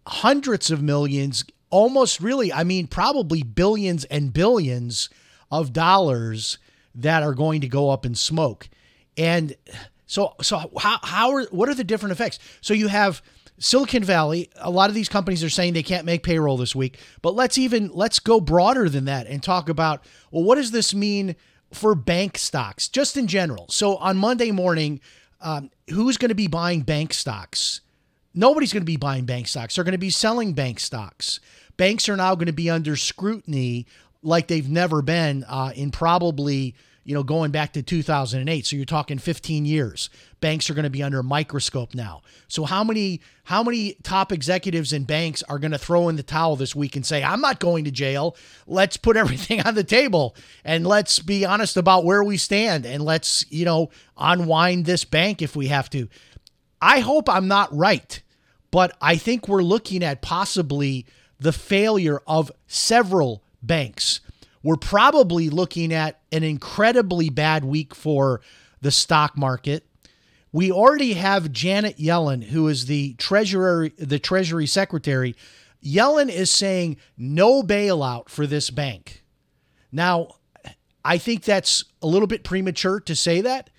hundreds 0.07 0.71
of 0.71 0.83
millions, 0.83 1.45
almost 1.71 2.21
really, 2.21 2.53
I 2.53 2.65
mean, 2.65 2.87
probably 2.87 3.43
billions 3.43 4.05
and 4.05 4.33
billions 4.33 5.09
of 5.51 5.73
dollars 5.73 6.59
that 6.95 7.23
are 7.23 7.35
going 7.35 7.61
to 7.63 7.69
go 7.69 7.91
up 7.91 8.07
in 8.07 8.15
smoke. 8.15 8.69
And 9.17 9.57
so, 10.07 10.35
so 10.43 10.71
how, 10.79 10.99
how 11.03 11.33
are, 11.33 11.45
what 11.45 11.69
are 11.69 11.75
the 11.75 11.85
different 11.85 12.13
effects? 12.13 12.39
So 12.61 12.75
you 12.75 12.89
have 12.89 13.23
Silicon 13.59 14.03
Valley, 14.03 14.51
a 14.57 14.71
lot 14.71 14.89
of 14.89 14.95
these 14.95 15.09
companies 15.09 15.45
are 15.45 15.49
saying 15.49 15.75
they 15.75 15.83
can't 15.83 16.05
make 16.05 16.23
payroll 16.23 16.57
this 16.57 16.75
week, 16.75 16.99
but 17.23 17.35
let's 17.35 17.57
even, 17.57 17.91
let's 17.93 18.19
go 18.19 18.41
broader 18.41 18.89
than 18.89 19.05
that 19.05 19.27
and 19.27 19.43
talk 19.43 19.69
about, 19.69 20.05
well, 20.31 20.43
what 20.43 20.57
does 20.57 20.73
this 20.73 20.93
mean 20.95 21.37
for 21.73 21.95
bank 21.95 22.37
stocks 22.37 22.89
just 22.89 23.17
in 23.17 23.27
general? 23.27 23.67
So 23.69 23.97
on 23.97 24.17
Monday 24.17 24.51
morning, 24.51 25.01
um, 25.41 25.71
who's 25.89 26.17
going 26.17 26.31
to 26.31 26.35
be 26.35 26.49
buying 26.49 26.81
bank 26.81 27.15
stocks? 27.15 27.81
Nobody's 28.35 28.73
going 28.73 28.83
to 28.83 28.87
be 28.87 28.97
buying 28.97 29.25
bank 29.25 29.47
stocks. 29.47 29.77
They're 29.77 29.85
going 29.85 29.93
to 29.93 29.99
be 29.99 30.11
selling 30.11 30.55
bank 30.55 30.81
stocks. 30.81 31.39
Banks 31.77 32.09
are 32.09 32.17
now 32.17 32.35
going 32.35 32.47
to 32.47 32.53
be 32.53 32.71
under 32.71 32.97
scrutiny 32.97 33.87
like 34.23 34.49
they've 34.49 34.69
never 34.69 35.03
been 35.03 35.45
uh, 35.45 35.73
in 35.77 35.91
probably 35.91 36.75
you 37.05 37.15
know 37.15 37.23
going 37.23 37.51
back 37.51 37.73
to 37.75 37.83
2008 37.83 38.67
so 38.67 38.77
you're 38.77 38.85
talking 38.85 39.19
15 39.19 39.65
years. 39.65 40.11
Banks 40.41 40.69
are 40.69 40.75
going 40.75 40.85
to 40.85 40.91
be 40.91 41.03
under 41.03 41.21
a 41.21 41.25
microscope 41.25 41.95
now. 41.95 42.23
So 42.49 42.65
how 42.65 42.85
many 42.85 43.21
how 43.45 43.63
many 43.63 43.95
top 44.03 44.33
executives 44.33 44.93
in 44.93 45.05
banks 45.05 45.43
are 45.45 45.59
going 45.59 45.73
to 45.73 45.79
throw 45.79 46.09
in 46.09 46.17
the 46.17 46.23
towel 46.23 46.57
this 46.57 46.75
week 46.75 46.97
and 46.97 47.05
say 47.05 47.23
i'm 47.23 47.41
not 47.41 47.61
going 47.61 47.85
to 47.85 47.91
jail. 47.91 48.37
Let's 48.67 48.97
put 48.97 49.17
everything 49.17 49.61
on 49.63 49.75
the 49.75 49.85
table 49.85 50.37
and 50.65 50.87
let's 50.87 51.21
be 51.21 51.45
honest 51.45 51.77
about 51.77 52.05
where 52.05 52.25
we 52.25 52.37
stand 52.37 52.87
and 52.87 53.05
let's 53.05 53.45
you 53.51 53.65
know 53.65 53.91
unwind 54.17 54.87
this 54.87 55.05
bank 55.05 55.43
if 55.43 55.55
we 55.55 55.69
have 55.69 55.91
to. 55.91 56.09
I 56.81 57.01
hope 57.01 57.29
i'm 57.29 57.49
not 57.49 57.75
right 57.75 58.23
but 58.75 58.97
I 59.01 59.15
think 59.15 59.47
we're 59.47 59.63
looking 59.63 60.03
at 60.03 60.21
possibly 60.21 61.07
the 61.39 61.53
failure 61.53 62.21
of 62.27 62.51
several 62.67 63.45
banks. 63.63 64.21
We're 64.65 64.75
probably 64.75 65.49
looking 65.49 65.93
at 65.93 66.24
an 66.35 66.43
incredibly 66.43 67.31
bad 67.31 67.65
week 67.65 67.95
for 67.95 68.41
the 68.81 68.91
stock 68.91 69.37
market. 69.39 69.87
We 70.53 70.71
already 70.71 71.15
have 71.15 71.53
Janet 71.53 71.97
Yellen, 71.97 72.45
who 72.45 72.69
is 72.69 72.87
the 72.87 73.15
treasurer, 73.15 73.89
the 73.97 74.19
Treasury 74.19 74.67
Secretary. 74.67 75.35
Yellen 75.83 76.29
is 76.29 76.51
saying 76.51 76.97
no 77.17 77.63
bailout 77.63 78.29
for 78.29 78.47
this 78.47 78.71
bank. 78.71 79.23
Now, 79.91 80.37
I 81.05 81.19
think 81.19 81.45
that's 81.45 81.85
a 82.03 82.07
little 82.07 82.27
bit 82.27 82.45
premature 82.45 83.01
to 83.01 83.15
say 83.15 83.41
that. 83.43 83.71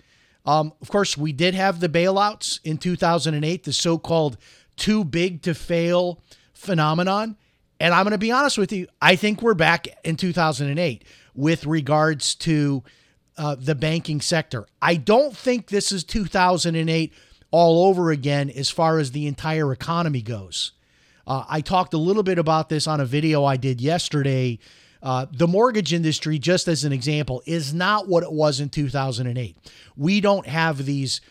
Um, 0.45 0.73
of 0.81 0.89
course, 0.89 1.17
we 1.17 1.33
did 1.33 1.55
have 1.55 1.79
the 1.79 1.89
bailouts 1.89 2.59
in 2.63 2.77
2008, 2.77 3.63
the 3.63 3.73
so 3.73 3.97
called 3.97 4.37
too 4.77 5.03
big 5.03 5.41
to 5.41 5.53
fail 5.53 6.21
phenomenon. 6.53 7.37
And 7.79 7.93
I'm 7.93 8.03
going 8.03 8.11
to 8.11 8.17
be 8.17 8.31
honest 8.31 8.57
with 8.57 8.71
you, 8.71 8.87
I 9.01 9.15
think 9.15 9.41
we're 9.41 9.53
back 9.53 9.87
in 10.03 10.15
2008 10.15 11.03
with 11.33 11.65
regards 11.65 12.35
to 12.35 12.83
uh, 13.37 13.55
the 13.59 13.75
banking 13.75 14.21
sector. 14.21 14.65
I 14.81 14.95
don't 14.95 15.35
think 15.35 15.67
this 15.67 15.91
is 15.91 16.03
2008 16.03 17.13
all 17.51 17.85
over 17.87 18.11
again 18.11 18.49
as 18.49 18.69
far 18.69 18.99
as 18.99 19.11
the 19.11 19.27
entire 19.27 19.71
economy 19.73 20.21
goes. 20.21 20.71
Uh, 21.27 21.43
I 21.49 21.61
talked 21.61 21.93
a 21.93 21.97
little 21.97 22.23
bit 22.23 22.37
about 22.37 22.69
this 22.69 22.87
on 22.87 23.01
a 23.01 23.05
video 23.05 23.43
I 23.43 23.57
did 23.57 23.81
yesterday. 23.81 24.59
Uh, 25.01 25.25
the 25.31 25.47
mortgage 25.47 25.93
industry, 25.93 26.39
just 26.39 26.67
as 26.67 26.83
an 26.83 26.93
example, 26.93 27.41
is 27.45 27.73
not 27.73 28.07
what 28.07 28.23
it 28.23 28.31
was 28.31 28.59
in 28.59 28.69
2008. 28.69 29.57
We 29.97 30.21
don't 30.21 30.47
have 30.47 30.85
these 30.85 31.21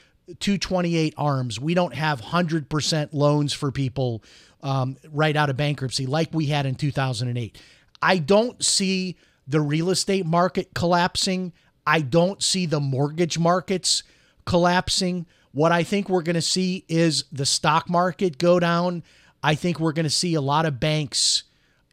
228 0.41 1.15
arms. 1.17 1.61
We 1.61 1.75
don't 1.75 1.95
have 1.95 2.21
100% 2.21 3.09
loans 3.13 3.53
for 3.53 3.71
people 3.71 4.23
um, 4.65 4.97
right 5.13 5.37
out 5.37 5.51
of 5.51 5.57
bankruptcy 5.57 6.07
like 6.07 6.31
we 6.33 6.47
had 6.47 6.67
in 6.67 6.75
2008. 6.75 7.57
I 8.03 8.19
don't 8.19 8.65
see 8.65 9.17
the 9.47 9.61
real 9.61 9.91
estate 9.91 10.27
market 10.27 10.71
collapsing. 10.75 11.53
I 11.87 12.01
don't 12.01 12.43
see 12.43 12.67
the 12.67 12.81
mortgage 12.81 13.39
markets 13.39 14.03
collapsing. 14.47 15.27
What 15.53 15.71
I 15.71 15.85
think 15.85 16.09
we're 16.09 16.23
going 16.23 16.35
to 16.35 16.43
see 16.43 16.85
is 16.89 17.25
the 17.31 17.47
stock 17.47 17.89
market 17.89 18.39
go 18.39 18.59
down. 18.59 19.05
I 19.43 19.55
think 19.55 19.79
we're 19.79 19.93
going 19.93 20.05
to 20.05 20.11
see 20.11 20.35
a 20.35 20.41
lot 20.41 20.67
of 20.67 20.81
banks 20.81 21.45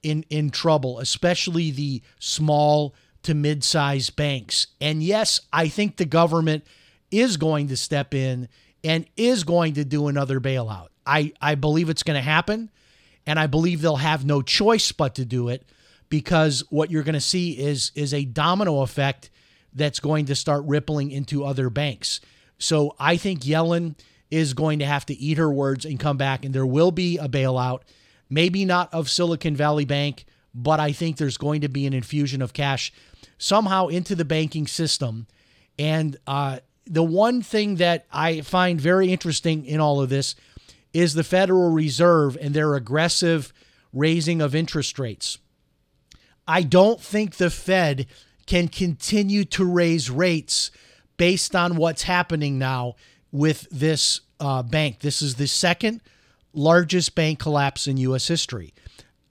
in 0.02 0.26
in 0.30 0.50
trouble, 0.50 1.00
especially 1.00 1.70
the 1.72 2.02
small 2.20 2.96
to 3.24 3.36
mid-sized 3.36 4.16
banks. 4.16 4.68
And 4.80 5.04
yes, 5.04 5.42
I 5.54 5.68
think 5.68 5.98
the 5.98 6.06
government 6.06 6.64
is 7.12 7.38
going 7.38 7.68
to 7.68 7.78
step 7.78 8.16
in 8.16 8.48
and 8.84 9.06
is 9.16 9.44
going 9.44 9.74
to 9.74 9.86
do 9.86 10.08
another 10.08 10.40
bailout. 10.40 10.88
I, 11.06 11.34
I 11.42 11.56
believe 11.56 11.90
it's 11.90 12.04
going 12.04 12.18
to 12.18 12.22
happen, 12.22 12.70
and 13.26 13.40
I 13.40 13.48
believe 13.48 13.82
they'll 13.82 13.96
have 13.98 14.26
no 14.26 14.42
choice 14.42 14.92
but 14.92 15.16
to 15.16 15.26
do 15.26 15.50
it 15.50 15.66
because 16.10 16.64
what 16.70 16.92
you're 16.92 17.04
going 17.04 17.14
to 17.14 17.22
see 17.22 17.52
is 17.58 17.92
is 17.96 18.14
a 18.14 18.26
domino 18.26 18.82
effect 18.82 19.30
that's 19.74 20.00
going 20.00 20.26
to 20.26 20.36
start 20.36 20.64
rippling 20.66 21.12
into 21.12 21.46
other 21.46 21.70
banks. 21.70 22.20
So 22.60 22.96
I 23.00 23.18
think 23.18 23.42
Yellen 23.42 23.96
is 24.30 24.54
going 24.54 24.80
to 24.80 24.86
have 24.86 25.06
to 25.08 25.14
eat 25.14 25.38
her 25.38 25.52
words 25.52 25.86
and 25.86 26.00
come 26.00 26.18
back, 26.18 26.46
and 26.46 26.54
there 26.54 26.66
will 26.66 26.92
be 26.92 27.18
a 27.18 27.28
bailout. 27.28 27.82
Maybe 28.30 28.66
not 28.66 28.94
of 28.94 29.10
Silicon 29.10 29.56
Valley 29.56 29.86
Bank, 29.86 30.26
but 30.54 30.80
I 30.80 30.92
think 30.92 31.18
there's 31.18 31.38
going 31.38 31.62
to 31.62 31.70
be 31.70 31.86
an 31.86 31.94
infusion 31.94 32.42
of 32.42 32.54
cash 32.54 32.94
somehow 33.38 33.88
into 33.88 34.16
the 34.16 34.26
banking 34.26 34.68
system. 34.68 35.28
And 35.80 36.18
uh, 36.28 36.60
the 36.86 37.04
one 37.04 37.42
thing 37.42 37.76
that 37.76 38.06
I 38.12 38.42
find 38.42 38.80
very 38.80 39.12
interesting 39.12 39.66
in 39.66 39.80
all 39.80 40.02
of 40.02 40.10
this 40.10 40.36
is 40.94 41.14
the 41.14 41.24
Federal 41.24 41.72
Reserve 41.72 42.38
and 42.42 42.54
their 42.54 42.76
aggressive 42.76 43.54
raising 43.94 44.42
of 44.42 44.56
interest 44.56 45.00
rates. 45.00 45.38
I 46.48 46.64
don't 46.64 47.00
think 47.00 47.36
the 47.36 47.50
Fed 47.50 48.08
can 48.46 48.68
continue 48.68 49.46
to 49.46 49.66
raise 49.66 50.10
rates 50.10 50.72
based 51.18 51.56
on 51.56 51.76
what's 51.76 52.04
happening 52.04 52.58
now 52.58 52.96
with 53.32 53.68
this 53.70 54.22
uh, 54.40 54.64
bank. 54.64 55.00
This 55.00 55.22
is 55.22 55.36
the 55.36 55.48
second 55.48 56.02
largest 56.54 57.16
bank 57.16 57.40
collapse 57.40 57.88
in 57.88 57.98
U.S. 57.98 58.28
history. 58.28 58.74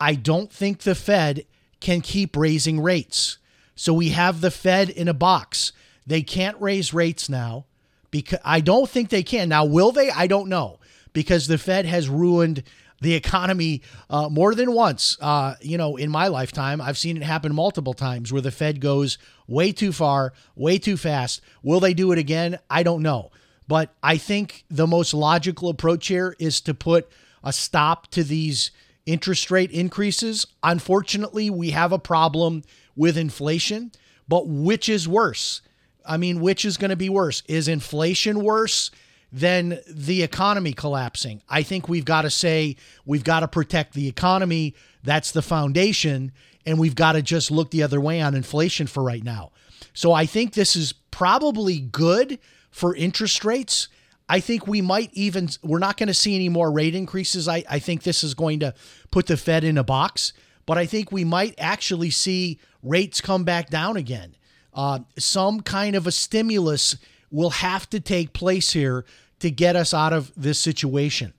I 0.01 0.15
don't 0.15 0.51
think 0.51 0.81
the 0.81 0.95
Fed 0.95 1.45
can 1.81 2.01
keep 2.01 2.37
raising 2.37 2.81
rates. 2.81 3.39
So 3.75 3.93
we 3.93 4.11
have 4.11 4.41
the 4.41 4.51
Fed 4.51 4.89
in 4.89 5.09
a 5.09 5.15
box. 5.15 5.73
They 6.07 6.23
can't 6.23 6.61
raise 6.61 6.95
rates 6.95 7.29
now 7.29 7.67
because 8.11 8.39
I 8.45 8.61
don't 8.61 8.89
think 8.89 9.11
they 9.11 9.23
can. 9.23 9.49
Now, 9.49 9.65
will 9.65 9.93
they? 9.93 10.11
I 10.11 10.27
don't 10.27 10.49
know 10.49 10.80
because 11.13 11.47
the 11.47 11.59
Fed 11.59 11.87
has 11.87 12.09
ruined 12.09 12.63
the 13.01 13.15
economy 13.15 13.83
uh, 14.09 14.29
more 14.29 14.55
than 14.55 14.73
once. 14.73 15.17
Uh, 15.21 15.55
you 15.61 15.79
know, 15.79 15.97
in 15.97 16.11
my 16.11 16.29
lifetime, 16.29 16.81
I've 16.81 16.99
seen 16.99 17.17
it 17.17 17.23
happen 17.23 17.55
multiple 17.55 17.95
times 17.95 18.33
where 18.33 18.43
the 18.43 18.51
Fed 18.51 18.81
goes 18.81 19.19
way 19.49 19.73
too 19.73 19.93
far, 19.93 20.33
way 20.55 20.79
too 20.79 20.97
fast. 20.97 21.41
Will 21.63 21.81
they 21.81 21.95
do 21.95 22.13
it 22.13 22.19
again? 22.19 22.59
I 22.69 22.83
don't 22.83 23.03
know. 23.03 23.31
But 23.67 23.95
I 24.03 24.17
think 24.17 24.65
the 24.69 24.87
most 24.87 25.15
logical 25.15 25.69
approach 25.69 26.09
here 26.09 26.35
is 26.39 26.61
to 26.63 26.75
put 26.75 27.09
a 27.43 27.53
stop 27.53 28.09
to 28.09 28.25
these 28.25 28.71
interest 29.07 29.51
rate 29.51 29.71
increases. 29.71 30.47
Unfortunately, 30.63 31.49
we 31.51 31.71
have 31.71 31.93
a 31.93 31.99
problem 31.99 32.65
with 32.97 33.17
inflation, 33.17 33.93
but 34.29 34.47
which 34.47 34.89
is 34.89 35.09
worse? 35.09 35.63
I 36.05 36.17
mean, 36.17 36.41
which 36.41 36.65
is 36.65 36.77
going 36.77 36.91
to 36.91 36.97
be 36.97 37.09
worse? 37.09 37.43
Is 37.47 37.69
inflation 37.69 38.43
worse 38.43 38.91
than 39.33 39.81
the 39.89 40.23
economy 40.23 40.73
collapsing? 40.73 41.43
I 41.49 41.63
think 41.63 41.89
we've 41.89 42.05
got 42.05 42.23
to 42.23 42.31
say 42.31 42.77
we've 43.05 43.25
got 43.25 43.41
to 43.41 43.49
protect 43.49 43.95
the 43.95 44.09
economy. 44.09 44.75
That's 45.03 45.33
the 45.33 45.43
foundation. 45.43 46.33
And 46.67 46.79
we've 46.79 46.95
got 46.95 47.13
to 47.13 47.23
just 47.23 47.51
look 47.51 47.71
the 47.71 47.83
other 47.83 48.01
way 48.01 48.21
on 48.21 48.35
inflation 48.35 48.87
for 48.87 49.03
right 49.03 49.25
now. 49.25 49.51
So 49.93 50.13
I 50.13 50.27
think 50.27 50.55
this 50.55 50.77
is 50.77 50.93
probably 51.11 51.81
good 51.81 52.39
for 52.71 52.95
interest 52.95 53.45
rates. 53.45 53.89
I 54.29 54.39
think 54.41 54.69
we 54.69 54.81
might 54.81 55.11
even, 55.13 55.49
we're 55.63 55.81
not 55.81 55.97
going 55.97 56.07
to 56.07 56.15
see 56.15 56.37
any 56.37 56.49
more 56.49 56.71
rate 56.71 56.95
increases. 56.95 57.49
I, 57.49 57.65
I 57.69 57.79
think 57.81 58.03
this 58.03 58.23
is 58.23 58.35
going 58.35 58.61
to 58.61 58.75
put 59.11 59.27
the 59.27 59.37
Fed 59.37 59.65
in 59.65 59.77
a 59.77 59.83
box, 59.83 60.33
but 60.67 60.79
I 60.79 60.87
think 60.87 61.11
we 61.11 61.25
might 61.25 61.55
actually 61.59 62.11
see 62.11 62.61
rates 62.83 63.21
come 63.21 63.43
back 63.43 63.71
down 63.71 63.97
again. 63.97 64.37
Uh, 64.73 65.01
some 65.19 65.63
kind 65.63 65.97
of 65.97 66.07
a 66.07 66.13
stimulus 66.13 66.97
will 67.31 67.51
have 67.51 67.89
to 67.91 68.01
take 68.01 68.33
place 68.33 68.73
here 68.73 69.05
to 69.41 69.51
get 69.51 69.77
us 69.77 69.95
out 69.95 70.13
of 70.13 70.33
this 70.37 70.59
situation. 70.59 71.33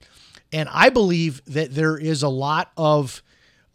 And 0.54 0.68
I 0.70 0.90
believe 0.90 1.42
that 1.46 1.74
there 1.74 1.98
is 1.98 2.24
a 2.24 2.30
lot 2.30 2.72
of 2.76 3.22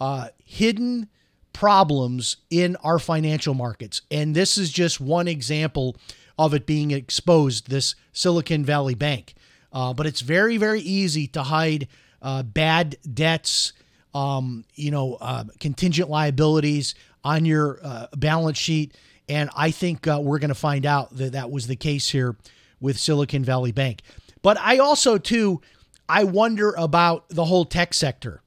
uh, 0.00 0.28
hidden 0.44 1.08
problems 1.52 2.36
in 2.50 2.76
our 2.76 2.98
financial 2.98 3.54
markets. 3.54 4.02
And 4.10 4.34
this 4.34 4.58
is 4.58 4.70
just 4.70 5.00
one 5.00 5.26
example 5.26 5.96
of 6.38 6.52
it 6.52 6.66
being 6.66 6.90
exposed, 6.90 7.70
this 7.70 7.94
Silicon 8.12 8.64
Valley 8.64 8.94
Bank. 8.94 9.34
Uh, 9.72 9.94
but 9.94 10.06
it's 10.06 10.20
very, 10.20 10.58
very 10.58 10.80
easy 10.80 11.26
to 11.28 11.42
hide 11.42 11.88
uh, 12.20 12.42
bad 12.42 12.96
debts, 13.12 13.72
um, 14.14 14.64
you 14.74 14.90
know, 14.90 15.16
uh, 15.20 15.44
contingent 15.60 16.10
liabilities 16.10 16.94
on 17.24 17.44
your 17.44 17.78
uh, 17.82 18.06
balance 18.16 18.58
sheet. 18.58 18.94
And 19.28 19.50
I 19.56 19.70
think 19.70 20.06
uh, 20.06 20.20
we're 20.22 20.38
going 20.38 20.48
to 20.48 20.54
find 20.54 20.86
out 20.86 21.16
that 21.16 21.32
that 21.32 21.50
was 21.50 21.66
the 21.66 21.76
case 21.76 22.08
here 22.08 22.36
with 22.80 22.98
Silicon 22.98 23.44
Valley 23.44 23.72
Bank. 23.72 24.02
But 24.42 24.58
I 24.58 24.78
also, 24.78 25.18
too, 25.18 25.60
I 26.08 26.24
wonder 26.24 26.74
about 26.76 27.28
the 27.28 27.44
whole 27.44 27.64
tech 27.64 27.94
sector. 27.94 28.42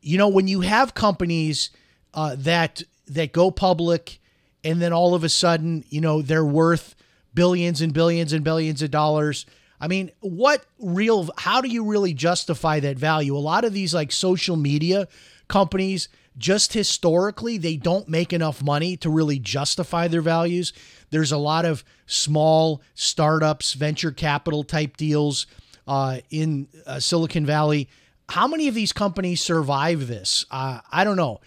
You 0.00 0.16
know, 0.16 0.28
when 0.28 0.48
you 0.48 0.62
have 0.62 0.94
companies 0.94 1.70
uh, 2.14 2.36
that 2.38 2.82
that 3.06 3.32
go 3.32 3.50
public 3.50 4.20
and 4.64 4.80
then 4.80 4.92
all 4.92 5.14
of 5.14 5.24
a 5.24 5.28
sudden, 5.28 5.84
you 5.88 6.00
know, 6.00 6.22
they're 6.22 6.44
worth 6.44 6.94
billions 7.34 7.80
and 7.80 7.92
billions 7.92 8.32
and 8.32 8.44
billions 8.44 8.82
of 8.82 8.90
dollars. 8.90 9.46
I 9.80 9.88
mean, 9.88 10.10
what 10.20 10.66
real, 10.78 11.30
how 11.38 11.60
do 11.60 11.68
you 11.68 11.84
really 11.84 12.12
justify 12.12 12.80
that 12.80 12.98
value? 12.98 13.36
A 13.36 13.38
lot 13.38 13.64
of 13.64 13.72
these 13.72 13.94
like 13.94 14.12
social 14.12 14.56
media 14.56 15.08
companies, 15.48 16.08
just 16.40 16.72
historically, 16.72 17.58
they 17.58 17.76
don't 17.76 18.08
make 18.08 18.32
enough 18.32 18.62
money 18.62 18.96
to 18.96 19.10
really 19.10 19.38
justify 19.38 20.08
their 20.08 20.22
values. 20.22 20.72
There's 21.10 21.32
a 21.32 21.38
lot 21.38 21.64
of 21.64 21.84
small 22.06 22.82
startups, 22.94 23.74
venture 23.74 24.10
capital 24.10 24.64
type 24.64 24.96
deals 24.96 25.46
uh, 25.86 26.18
in 26.30 26.66
uh, 26.86 26.98
Silicon 26.98 27.46
Valley. 27.46 27.88
How 28.28 28.48
many 28.48 28.68
of 28.68 28.74
these 28.74 28.92
companies 28.92 29.40
survive 29.40 30.06
this? 30.08 30.44
Uh, 30.50 30.80
I 30.90 31.04
don't 31.04 31.16
know. 31.16 31.40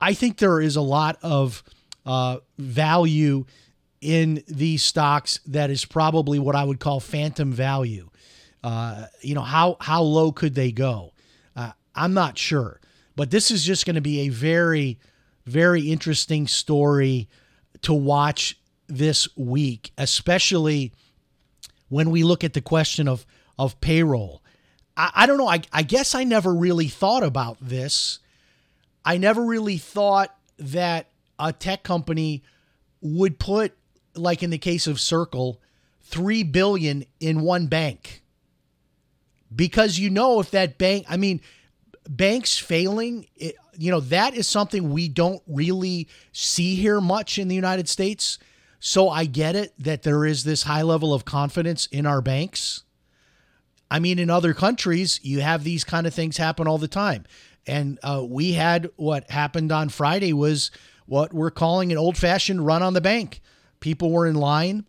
I 0.00 0.14
think 0.14 0.38
there 0.38 0.60
is 0.60 0.76
a 0.76 0.82
lot 0.82 1.18
of 1.22 1.62
uh, 2.06 2.38
value 2.58 3.44
in 4.00 4.44
these 4.46 4.82
stocks 4.82 5.40
that 5.46 5.70
is 5.70 5.84
probably 5.84 6.38
what 6.38 6.54
I 6.54 6.64
would 6.64 6.80
call 6.80 7.00
phantom 7.00 7.52
value. 7.52 8.08
Uh, 8.62 9.06
you 9.20 9.34
know, 9.34 9.42
how 9.42 9.76
how 9.80 10.02
low 10.02 10.32
could 10.32 10.54
they 10.54 10.72
go? 10.72 11.12
Uh, 11.56 11.72
I'm 11.94 12.14
not 12.14 12.38
sure, 12.38 12.80
but 13.18 13.32
this 13.32 13.50
is 13.50 13.64
just 13.64 13.84
going 13.84 13.96
to 13.96 14.00
be 14.00 14.20
a 14.20 14.28
very, 14.28 15.00
very 15.44 15.90
interesting 15.90 16.46
story 16.46 17.28
to 17.82 17.92
watch 17.92 18.56
this 18.86 19.26
week, 19.36 19.90
especially 19.98 20.92
when 21.88 22.10
we 22.10 22.22
look 22.22 22.44
at 22.44 22.52
the 22.52 22.60
question 22.60 23.08
of 23.08 23.26
of 23.58 23.80
payroll. 23.80 24.40
I, 24.96 25.10
I 25.16 25.26
don't 25.26 25.36
know. 25.36 25.48
I, 25.48 25.62
I 25.72 25.82
guess 25.82 26.14
I 26.14 26.22
never 26.22 26.54
really 26.54 26.86
thought 26.86 27.24
about 27.24 27.56
this. 27.60 28.20
I 29.04 29.16
never 29.16 29.44
really 29.44 29.78
thought 29.78 30.32
that 30.56 31.08
a 31.40 31.52
tech 31.52 31.82
company 31.82 32.44
would 33.00 33.40
put 33.40 33.76
like 34.14 34.44
in 34.44 34.50
the 34.50 34.58
case 34.58 34.86
of 34.86 35.00
Circle, 35.00 35.60
3 36.02 36.44
billion 36.44 37.04
in 37.18 37.40
one 37.40 37.66
bank. 37.66 38.22
Because 39.52 39.98
you 39.98 40.08
know 40.08 40.38
if 40.38 40.52
that 40.52 40.78
bank, 40.78 41.04
I 41.08 41.16
mean, 41.16 41.40
banks 42.08 42.58
failing, 42.58 43.26
it, 43.36 43.54
you 43.76 43.90
know, 43.90 44.00
that 44.00 44.34
is 44.34 44.48
something 44.48 44.90
we 44.90 45.08
don't 45.08 45.42
really 45.46 46.08
see 46.32 46.74
here 46.74 47.00
much 47.00 47.38
in 47.38 47.48
the 47.48 47.54
United 47.54 47.88
States. 47.88 48.38
So 48.80 49.08
I 49.08 49.26
get 49.26 49.54
it 49.54 49.74
that 49.78 50.02
there 50.02 50.24
is 50.24 50.44
this 50.44 50.62
high 50.64 50.82
level 50.82 51.12
of 51.12 51.24
confidence 51.24 51.86
in 51.86 52.06
our 52.06 52.22
banks. 52.22 52.84
I 53.90 53.98
mean, 53.98 54.18
in 54.18 54.30
other 54.30 54.54
countries, 54.54 55.20
you 55.22 55.40
have 55.40 55.64
these 55.64 55.84
kind 55.84 56.06
of 56.06 56.14
things 56.14 56.36
happen 56.36 56.66
all 56.66 56.78
the 56.78 56.88
time. 56.88 57.24
And 57.66 57.98
uh, 58.02 58.24
we 58.26 58.52
had 58.52 58.90
what 58.96 59.30
happened 59.30 59.70
on 59.70 59.88
Friday 59.88 60.32
was 60.32 60.70
what 61.06 61.32
we're 61.32 61.50
calling 61.50 61.92
an 61.92 61.98
old 61.98 62.16
fashioned 62.16 62.64
run 62.64 62.82
on 62.82 62.94
the 62.94 63.00
bank. 63.00 63.40
People 63.80 64.10
were 64.10 64.26
in 64.26 64.34
line 64.34 64.86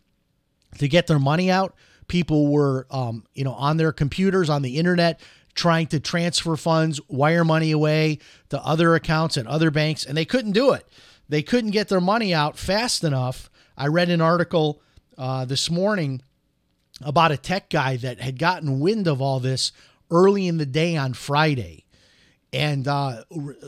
to 0.78 0.88
get 0.88 1.06
their 1.06 1.18
money 1.18 1.50
out. 1.50 1.74
People 2.08 2.48
were, 2.48 2.86
um, 2.90 3.24
you 3.34 3.44
know, 3.44 3.52
on 3.52 3.76
their 3.76 3.92
computers, 3.92 4.50
on 4.50 4.62
the 4.62 4.78
internet, 4.78 5.20
trying 5.54 5.86
to 5.88 6.00
transfer 6.00 6.56
funds, 6.56 7.00
wire 7.08 7.44
money 7.44 7.70
away 7.70 8.18
to 8.48 8.60
other 8.64 8.94
accounts 8.94 9.36
and 9.36 9.48
other 9.48 9.70
banks, 9.70 10.04
and 10.04 10.16
they 10.16 10.24
couldn't 10.24 10.52
do 10.52 10.72
it. 10.72 10.86
They 11.28 11.42
couldn't 11.42 11.70
get 11.70 11.88
their 11.88 12.00
money 12.00 12.34
out 12.34 12.58
fast 12.58 13.04
enough. 13.04 13.50
I 13.76 13.86
read 13.86 14.10
an 14.10 14.20
article 14.20 14.82
uh, 15.16 15.44
this 15.44 15.70
morning 15.70 16.22
about 17.02 17.32
a 17.32 17.36
tech 17.36 17.70
guy 17.70 17.96
that 17.96 18.20
had 18.20 18.38
gotten 18.38 18.80
wind 18.80 19.06
of 19.06 19.22
all 19.22 19.40
this 19.40 19.72
early 20.10 20.46
in 20.46 20.58
the 20.58 20.66
day 20.66 20.96
on 20.96 21.14
Friday. 21.14 21.84
And 22.52 22.88
uh, 22.88 23.24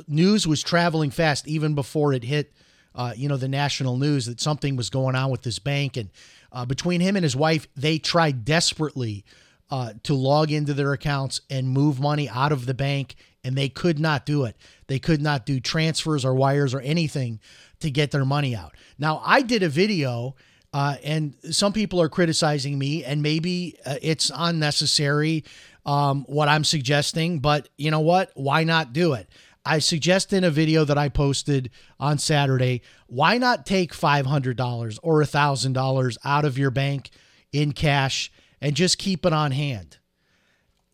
news 0.08 0.46
was 0.46 0.62
traveling 0.62 1.10
fast 1.10 1.46
even 1.46 1.74
before 1.74 2.12
it 2.12 2.24
hit 2.24 2.52
uh, 2.94 3.12
you 3.16 3.28
know, 3.28 3.36
the 3.36 3.48
national 3.48 3.96
news 3.96 4.26
that 4.26 4.40
something 4.40 4.76
was 4.76 4.90
going 4.90 5.16
on 5.16 5.30
with 5.30 5.42
this 5.42 5.58
bank. 5.58 5.96
And 5.96 6.10
uh, 6.52 6.64
between 6.64 7.00
him 7.00 7.16
and 7.16 7.24
his 7.24 7.36
wife, 7.36 7.66
they 7.76 7.98
tried 7.98 8.44
desperately 8.44 9.24
uh, 9.72 9.94
to 10.02 10.12
log 10.12 10.52
into 10.52 10.74
their 10.74 10.92
accounts 10.92 11.40
and 11.48 11.66
move 11.66 11.98
money 11.98 12.28
out 12.28 12.52
of 12.52 12.66
the 12.66 12.74
bank, 12.74 13.14
and 13.42 13.56
they 13.56 13.70
could 13.70 13.98
not 13.98 14.26
do 14.26 14.44
it. 14.44 14.54
They 14.86 14.98
could 14.98 15.22
not 15.22 15.46
do 15.46 15.60
transfers 15.60 16.26
or 16.26 16.34
wires 16.34 16.74
or 16.74 16.80
anything 16.82 17.40
to 17.80 17.90
get 17.90 18.10
their 18.10 18.26
money 18.26 18.54
out. 18.54 18.74
Now, 18.98 19.22
I 19.24 19.40
did 19.40 19.62
a 19.64 19.68
video. 19.68 20.36
Uh, 20.74 20.96
and 21.04 21.34
some 21.50 21.70
people 21.70 22.00
are 22.00 22.08
criticizing 22.08 22.78
me, 22.78 23.04
and 23.04 23.20
maybe 23.20 23.76
uh, 23.84 23.96
it's 24.00 24.30
unnecessary 24.34 25.44
um, 25.84 26.24
what 26.24 26.48
I'm 26.48 26.64
suggesting, 26.64 27.40
but 27.40 27.68
you 27.76 27.90
know 27.90 28.00
what? 28.00 28.30
Why 28.36 28.64
not 28.64 28.94
do 28.94 29.12
it? 29.12 29.28
I 29.66 29.80
suggest 29.80 30.32
in 30.32 30.44
a 30.44 30.50
video 30.50 30.86
that 30.86 30.96
I 30.96 31.10
posted 31.10 31.68
on 32.00 32.16
Saturday, 32.16 32.80
why 33.06 33.36
not 33.36 33.66
take 33.66 33.92
$500 33.92 34.98
or 35.02 35.22
$1,000 35.22 36.16
out 36.24 36.44
of 36.46 36.56
your 36.56 36.70
bank 36.70 37.10
in 37.52 37.72
cash 37.72 38.32
and 38.62 38.74
just 38.74 38.96
keep 38.96 39.26
it 39.26 39.32
on 39.34 39.50
hand? 39.50 39.98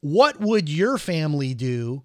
What 0.01 0.41
would 0.41 0.69
your 0.69 0.99
family 0.99 1.55
do 1.55 2.03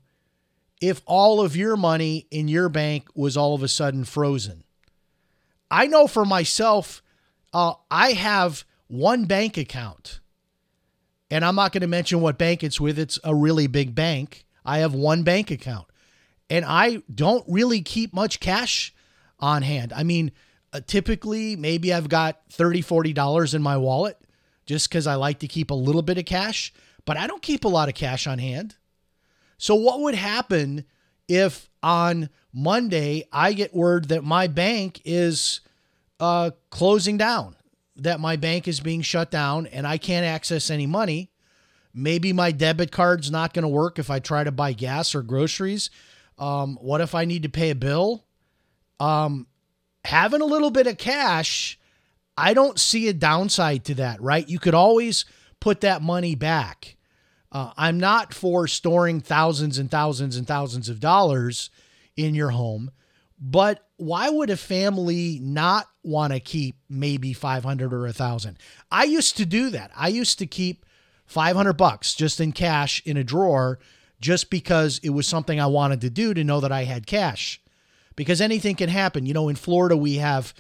if 0.82 1.02
all 1.06 1.42
of 1.42 1.56
your 1.56 1.78
money 1.78 2.28
in 2.30 2.48
your 2.48 2.70
bank 2.70 3.08
was 3.16 3.38
all 3.38 3.56
of 3.56 3.64
a 3.64 3.68
sudden 3.68 4.04
frozen? 4.04 4.64
I 5.72 5.88
know 5.88 6.06
for 6.06 6.26
myself, 6.26 7.02
uh, 7.54 7.74
I 7.90 8.12
have 8.12 8.66
one 8.88 9.26
bank 9.26 9.58
account. 9.58 10.20
And 11.32 11.44
I'm 11.44 11.56
not 11.56 11.72
going 11.72 11.82
to 11.82 11.88
mention 11.88 12.22
what 12.22 12.38
bank 12.38 12.64
it's 12.64 12.80
with. 12.80 13.00
It's 13.00 13.18
a 13.24 13.34
really 13.34 13.66
big 13.66 13.96
bank. 13.96 14.46
I 14.64 14.80
have 14.80 14.94
one 14.94 15.24
bank 15.24 15.50
account 15.50 15.88
and 16.50 16.64
I 16.66 17.02
don't 17.14 17.44
really 17.48 17.82
keep 17.82 18.14
much 18.14 18.40
cash 18.40 18.94
on 19.40 19.64
hand. 19.64 19.92
I 19.94 20.04
mean, 20.04 20.32
uh, 20.72 20.82
typically 20.86 21.56
maybe 21.56 21.94
I've 21.94 22.10
got 22.10 22.42
30 22.52 22.84
$40 22.84 23.56
in 23.56 23.62
my 23.62 23.78
wallet 23.78 24.23
just 24.66 24.90
because 24.90 25.08
I 25.08 25.16
like 25.16 25.40
to 25.40 25.48
keep 25.48 25.72
a 25.72 25.76
little 25.76 26.02
bit 26.02 26.18
of 26.18 26.26
cash, 26.26 26.74
but 27.06 27.18
I 27.18 27.28
don't 27.28 27.42
keep 27.42 27.66
a 27.66 27.70
lot 27.70 27.90
of 27.90 27.96
cash 27.96 28.28
on 28.28 28.40
hand. 28.40 28.76
So, 29.58 29.76
what 29.76 30.02
would 30.02 30.16
happen 30.16 30.86
if 31.28 31.70
on 31.82 32.30
Monday 32.54 33.28
I 33.32 33.54
get 33.54 33.76
word 33.76 34.10
that 34.10 34.24
my 34.24 34.48
bank 34.48 35.02
is 35.06 35.62
uh, 36.20 36.52
closing 36.70 37.18
down, 37.18 37.56
that 37.96 38.20
my 38.20 38.36
bank 38.36 38.68
is 38.68 38.80
being 38.80 39.02
shut 39.02 39.32
down 39.32 39.68
and 39.68 39.88
I 39.88 39.98
can't 39.98 40.26
access 40.26 40.70
any 40.70 40.86
money? 40.86 41.32
Maybe 41.94 42.34
my 42.34 42.52
debit 42.52 42.92
card's 42.92 43.30
not 43.30 43.54
going 43.54 43.64
to 43.64 43.70
work 43.70 44.00
if 44.00 44.10
I 44.10 44.20
try 44.20 44.44
to 44.44 44.52
buy 44.52 44.74
gas 44.74 45.14
or 45.14 45.22
groceries. 45.22 45.90
Um, 46.40 46.78
what 46.82 47.02
if 47.02 47.14
I 47.14 47.26
need 47.26 47.44
to 47.44 47.50
pay 47.50 47.70
a 47.70 47.76
bill? 47.76 48.26
Um, 49.00 49.48
having 50.04 50.42
a 50.42 50.46
little 50.46 50.72
bit 50.72 50.88
of 50.88 50.98
cash, 50.98 51.80
I 52.38 52.54
don't 52.54 52.80
see 52.80 53.08
a 53.08 53.14
downside 53.14 53.86
to 53.86 53.96
that, 53.96 54.22
right? 54.22 54.48
You 54.48 54.60
could 54.60 54.74
always 54.74 55.26
put 55.60 55.82
that 55.82 56.02
money 56.02 56.36
back. 56.36 56.98
Uh, 57.52 57.72
I'm 57.78 58.00
not 58.00 58.34
for 58.34 58.68
storing 58.68 59.22
thousands 59.22 59.78
and 59.78 59.90
thousands 59.90 60.36
and 60.36 60.48
thousands 60.48 60.90
of 60.90 61.00
dollars 61.00 61.70
in 62.18 62.34
your 62.34 62.50
home, 62.50 62.92
but 63.40 63.88
why 63.98 64.30
would 64.30 64.50
a 64.50 64.58
family 64.58 65.40
not 65.42 65.88
want 66.04 66.34
to 66.34 66.40
keep 66.40 66.76
maybe 66.90 67.34
500 67.34 67.94
or 67.94 68.08
a 68.08 68.14
thousand? 68.14 68.58
I 68.92 69.04
used 69.04 69.38
to 69.38 69.46
do 69.46 69.70
that. 69.70 69.92
I 69.96 70.08
used 70.08 70.40
to 70.40 70.48
keep 70.48 70.86
500 71.26 71.74
bucks 71.74 72.14
just 72.14 72.40
in 72.40 72.52
cash 72.52 73.02
in 73.06 73.18
a 73.18 73.24
drawer 73.24 73.80
just 74.20 74.50
because 74.50 75.00
it 75.04 75.10
was 75.10 75.28
something 75.28 75.60
I 75.60 75.68
wanted 75.68 76.02
to 76.02 76.10
do 76.10 76.34
to 76.34 76.44
know 76.44 76.60
that 76.62 76.72
I 76.72 76.86
had 76.86 77.06
cash. 77.06 77.62
Because 78.16 78.42
anything 78.42 78.76
can 78.76 78.90
happen. 78.90 79.26
You 79.26 79.34
know, 79.34 79.50
in 79.50 79.56
Florida, 79.56 79.98
we 79.98 80.16
have 80.16 80.54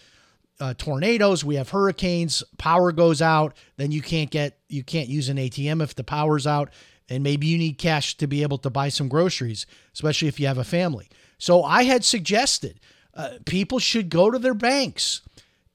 uh, 0.60 0.74
tornadoes, 0.78 1.44
we 1.44 1.56
have 1.56 1.70
hurricanes, 1.70 2.44
power 2.58 2.92
goes 2.92 3.22
out, 3.22 3.56
then 3.78 3.92
you 3.92 4.02
can't 4.02 4.30
get, 4.30 4.60
you 4.70 4.84
can't 4.84 5.10
use 5.10 5.30
an 5.30 5.38
ATM 5.38 5.82
if 5.82 5.96
the 5.96 6.04
power's 6.04 6.48
out. 6.48 6.70
And 7.10 7.24
maybe 7.24 7.48
you 7.48 7.58
need 7.58 7.78
cash 7.78 8.16
to 8.18 8.28
be 8.28 8.44
able 8.44 8.58
to 8.60 8.70
buy 8.70 8.89
some 8.89 9.10
groceries, 9.10 9.66
especially 9.94 10.30
if 10.30 10.39
you 10.39 10.48
have 10.48 10.58
a 10.58 10.63
family. 10.63 11.10
So 11.38 11.63
I 11.63 11.84
had 11.84 12.06
suggested 12.06 12.80
uh, 13.13 13.32
people 13.46 13.80
should 13.80 14.10
go 14.10 14.32
to 14.32 14.39
their 14.39 14.54
banks, 14.54 15.22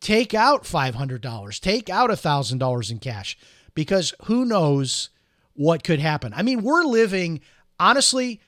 take 0.01 0.33
out 0.33 0.65
$500, 0.65 1.61
take 1.61 1.91
out 1.91 2.11
$1,000 2.11 2.91
in 2.91 2.99
cash 2.99 3.37
because 3.75 4.15
who 4.25 4.45
knows 4.45 5.11
what 5.53 5.85
could 5.85 6.01
happen. 6.01 6.33
I 6.35 6.43
mean, 6.43 6.63
we're 6.63 6.85
living, 6.85 7.41
honestly, 7.79 8.41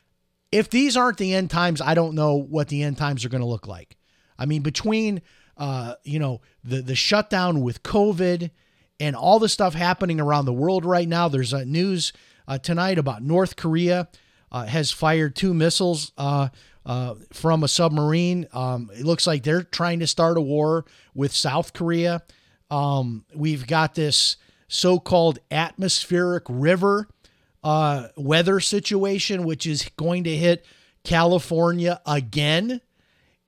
if 0.51 0.71
these 0.71 0.97
aren't 0.97 1.19
the 1.19 1.35
end 1.35 1.51
times, 1.51 1.81
I 1.81 1.95
don't 1.95 2.15
know 2.15 2.35
what 2.35 2.69
the 2.69 2.83
end 2.83 2.99
times 2.99 3.25
are 3.25 3.29
going 3.29 3.43
to 3.43 3.47
look 3.47 3.67
like. 3.67 3.97
I 4.39 4.47
mean, 4.47 4.63
between, 4.63 5.21
uh, 5.61 5.95
you 6.03 6.19
know, 6.19 6.41
the, 6.65 6.81
the 6.81 6.95
shutdown 6.97 7.61
with 7.61 7.83
COVID 7.83 8.51
and 8.99 9.15
all 9.15 9.39
the 9.39 9.49
stuff 9.49 9.75
happening 9.75 10.19
around 10.19 10.47
the 10.47 10.53
world 10.53 10.85
right 10.87 11.07
now, 11.07 11.29
there's 11.29 11.53
a 11.53 11.65
news 11.65 12.13
uh, 12.49 12.59
tonight 12.59 12.99
about 12.99 13.23
North 13.23 13.57
Korea 13.57 14.09
uh, 14.51 14.65
has 14.65 14.91
fired 14.91 15.37
two 15.37 15.53
missiles 15.55 16.13
uh, 16.19 16.49
uh, 16.87 17.15
from 17.33 17.63
a 17.63 17.69
submarine. 17.69 18.49
Um, 18.53 18.91
it 18.93 19.05
looks 19.05 19.27
like 19.27 19.43
they're 19.43 19.63
trying 19.63 20.01
to 20.01 20.07
start 20.07 20.39
a 20.39 20.41
war 20.41 20.87
with 21.15 21.33
South 21.33 21.75
Korea. 21.75 22.23
Um, 22.71 23.27
we've 23.35 23.67
got 23.67 23.95
this 23.95 24.39
so 24.67 24.99
called 24.99 25.41
atmospheric 25.51 26.45
river 26.49 27.07
uh, 27.63 28.09
weather 28.17 28.61
situation, 28.61 29.45
which 29.45 29.67
is 29.67 29.91
going 29.97 30.25
to 30.25 30.35
hit 30.35 30.65
California 31.05 32.01
again. 32.07 32.81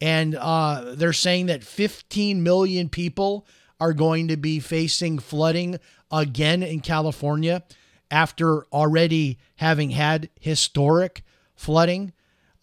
And 0.02 0.34
uh, 0.34 0.96
they're 0.96 1.12
saying 1.12 1.46
that 1.46 1.62
15 1.62 2.42
million 2.42 2.88
people 2.88 3.46
are 3.78 3.92
going 3.92 4.26
to 4.28 4.36
be 4.36 4.58
facing 4.58 5.20
flooding 5.20 5.78
again 6.10 6.64
in 6.64 6.80
California 6.80 7.62
after 8.10 8.64
already 8.72 9.38
having 9.54 9.90
had 9.90 10.28
historic 10.40 11.22
flooding. 11.54 12.12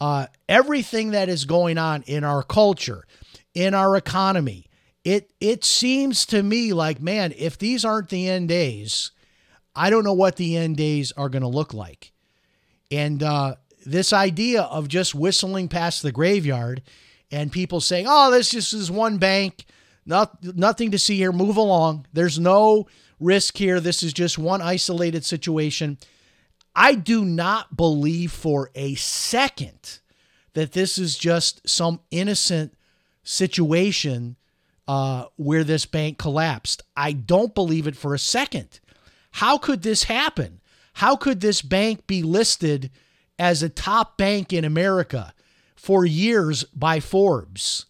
Uh, 0.02 0.28
everything 0.50 1.12
that 1.12 1.30
is 1.30 1.46
going 1.46 1.78
on 1.78 2.02
in 2.02 2.26
our 2.26 2.44
culture, 2.44 3.06
in 3.54 3.74
our 3.74 3.96
economy, 3.96 4.66
it 5.06 5.32
it 5.40 5.64
seems 5.64 6.26
to 6.26 6.44
me 6.44 6.74
like 6.74 7.02
man, 7.02 7.34
if 7.38 7.58
these 7.58 7.86
aren't 7.86 8.10
the 8.10 8.28
end 8.28 8.50
days, 8.50 9.12
I 9.74 9.90
don't 9.90 10.04
know 10.04 10.12
what 10.12 10.36
the 10.36 10.58
end 10.58 10.76
days 10.76 11.14
are 11.14 11.30
going 11.30 11.44
to 11.44 11.48
look 11.48 11.74
like. 11.74 12.12
And 12.92 13.24
uh, 13.24 13.56
this 13.86 14.12
idea 14.12 14.64
of 14.64 14.90
just 14.90 15.16
whistling 15.16 15.70
past 15.70 16.02
the 16.02 16.12
graveyard 16.12 16.82
and 17.32 17.52
people 17.52 17.82
saying, 17.82 18.06
"Oh, 18.08 18.32
this 18.32 18.50
just 18.50 18.74
is 18.74 18.90
one 18.92 19.18
bank, 19.18 19.66
not 20.06 20.44
nothing 20.44 20.92
to 20.92 21.00
see 21.00 21.18
here. 21.18 21.32
Move 21.32 21.58
along. 21.58 22.08
There's 22.14 22.40
no 22.40 22.88
risk 23.20 23.58
here. 23.58 23.80
This 23.80 24.04
is 24.04 24.14
just 24.14 24.38
one 24.38 24.62
isolated 24.62 25.26
situation." 25.26 25.98
I 26.76 26.96
do 26.96 27.26
not 27.26 27.76
believe 27.76 28.32
for 28.32 28.72
a 28.76 28.96
second 28.96 30.00
that 30.54 30.72
this 30.72 30.98
is 30.98 31.18
just 31.18 31.68
some 31.68 32.00
innocent 32.12 32.74
situation 33.24 34.38
uh, 34.88 35.26
where 35.36 35.64
this 35.64 35.86
bank 35.86 36.18
collapsed. 36.18 36.84
I 36.96 37.12
don't 37.12 37.54
believe 37.54 37.86
it 37.86 37.96
for 37.96 38.14
a 38.14 38.20
second. 38.20 38.80
How 39.32 39.58
could 39.58 39.82
this 39.82 40.04
happen? 40.04 40.62
How 40.94 41.16
could 41.16 41.42
this 41.42 41.62
bank 41.62 42.08
be 42.08 42.24
listed 42.24 42.92
as 43.38 43.62
a 43.62 43.70
top 43.70 44.18
bank 44.18 44.52
in 44.52 44.66
America 44.66 45.34
for 45.80 46.06
years 46.06 46.66
by 46.76 47.00
Forbes? 47.00 47.86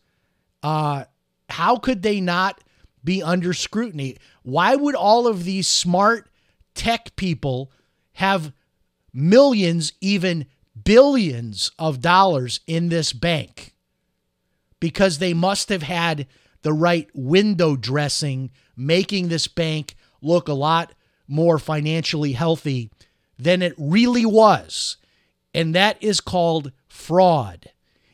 Uh, 0.62 1.06
how 1.50 1.76
could 1.78 2.04
they 2.04 2.22
not 2.22 2.62
be 3.04 3.24
under 3.24 3.52
scrutiny? 3.52 4.16
Why 4.44 4.76
would 4.76 4.94
all 4.94 5.26
of 5.26 5.44
these 5.44 5.68
smart 5.68 6.30
tech 6.76 7.16
people 7.16 7.72
have 8.14 8.54
millions, 9.12 9.92
even 10.02 10.46
billions 10.82 11.72
of 11.80 12.00
dollars 12.00 12.60
in 12.68 12.90
this 12.90 13.12
bank? 13.12 13.74
Because 14.80 15.18
they 15.18 15.34
must 15.34 15.70
have 15.70 15.84
had 15.84 16.28
the 16.62 16.74
right 16.74 17.10
window 17.16 17.76
dressing, 17.76 18.52
making 18.78 19.30
this 19.30 19.48
bank 19.48 19.96
look 20.22 20.48
a 20.48 20.54
lot 20.54 20.94
more 21.28 21.58
financially 21.58 22.34
healthy 22.34 22.92
than 23.40 23.64
it 23.64 23.74
really 23.80 24.28
was. 24.28 24.98
And 25.56 25.74
that 25.74 26.02
is 26.04 26.22
called 26.22 26.72
fraud. 26.88 27.72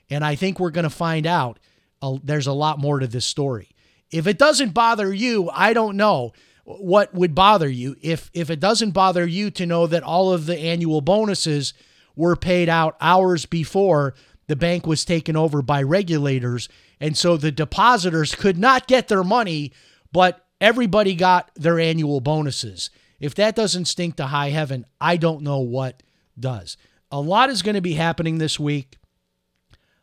And 0.09 0.23
I 0.23 0.35
think 0.35 0.59
we're 0.59 0.71
going 0.71 0.83
to 0.83 0.89
find 0.89 1.25
out 1.25 1.59
uh, 2.01 2.17
there's 2.23 2.47
a 2.47 2.53
lot 2.53 2.79
more 2.79 2.99
to 2.99 3.07
this 3.07 3.25
story. 3.25 3.69
If 4.11 4.27
it 4.27 4.37
doesn't 4.37 4.73
bother 4.73 5.13
you, 5.13 5.49
I 5.51 5.73
don't 5.73 5.97
know 5.97 6.33
what 6.63 7.13
would 7.13 7.35
bother 7.35 7.69
you. 7.69 7.95
If 8.01 8.29
if 8.33 8.49
it 8.49 8.59
doesn't 8.59 8.91
bother 8.91 9.25
you 9.25 9.51
to 9.51 9.65
know 9.65 9.87
that 9.87 10.03
all 10.03 10.31
of 10.31 10.45
the 10.45 10.57
annual 10.57 11.01
bonuses 11.01 11.73
were 12.15 12.35
paid 12.35 12.69
out 12.69 12.97
hours 13.01 13.45
before 13.45 14.13
the 14.47 14.55
bank 14.55 14.85
was 14.85 15.05
taken 15.05 15.35
over 15.35 15.61
by 15.61 15.81
regulators 15.81 16.69
and 16.99 17.17
so 17.17 17.37
the 17.37 17.51
depositors 17.51 18.35
could 18.35 18.57
not 18.57 18.87
get 18.87 19.07
their 19.07 19.23
money, 19.23 19.73
but 20.11 20.45
everybody 20.61 21.15
got 21.15 21.51
their 21.55 21.79
annual 21.79 22.21
bonuses. 22.21 22.89
If 23.19 23.35
that 23.35 23.55
doesn't 23.55 23.85
stink 23.85 24.15
to 24.17 24.27
high 24.27 24.49
heaven, 24.49 24.85
I 24.99 25.17
don't 25.17 25.41
know 25.41 25.59
what 25.59 26.03
does. 26.39 26.77
A 27.11 27.19
lot 27.19 27.49
is 27.49 27.61
going 27.61 27.75
to 27.75 27.81
be 27.81 27.93
happening 27.93 28.37
this 28.37 28.59
week. 28.59 28.97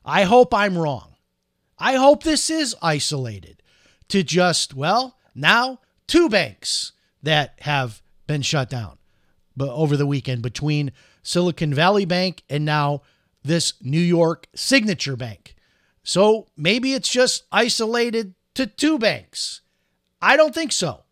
I 0.05 0.25
hope 0.25 0.53
I'm 0.53 0.77
wrong. 0.77 1.17
I 1.79 1.95
hope 1.95 2.23
this 2.23 2.51
is 2.51 2.77
isolated 2.83 3.63
to 4.09 4.23
just, 4.23 4.75
well, 4.75 5.17
now 5.35 5.81
two 6.07 6.29
banks 6.29 6.93
that 7.23 7.55
have 7.61 8.03
been 8.27 8.43
shut 8.43 8.69
down 8.69 8.99
but 9.57 9.69
over 9.71 9.97
the 9.97 10.07
weekend 10.07 10.43
between 10.43 10.93
Silicon 11.23 11.75
Valley 11.75 12.05
Bank 12.05 12.43
and 12.49 12.65
now 12.65 13.03
this 13.43 13.75
New 13.81 14.01
York 14.01 14.47
Signature 14.55 15.17
Bank. 15.17 15.55
So 16.03 16.49
maybe 16.57 16.95
it's 16.95 17.09
just 17.09 17.45
isolated 17.53 18.35
to 18.55 18.67
two 18.67 18.99
banks. 18.99 19.61
I 20.21 20.37
don't 20.37 20.55
think 20.55 20.73
so. 20.73 21.05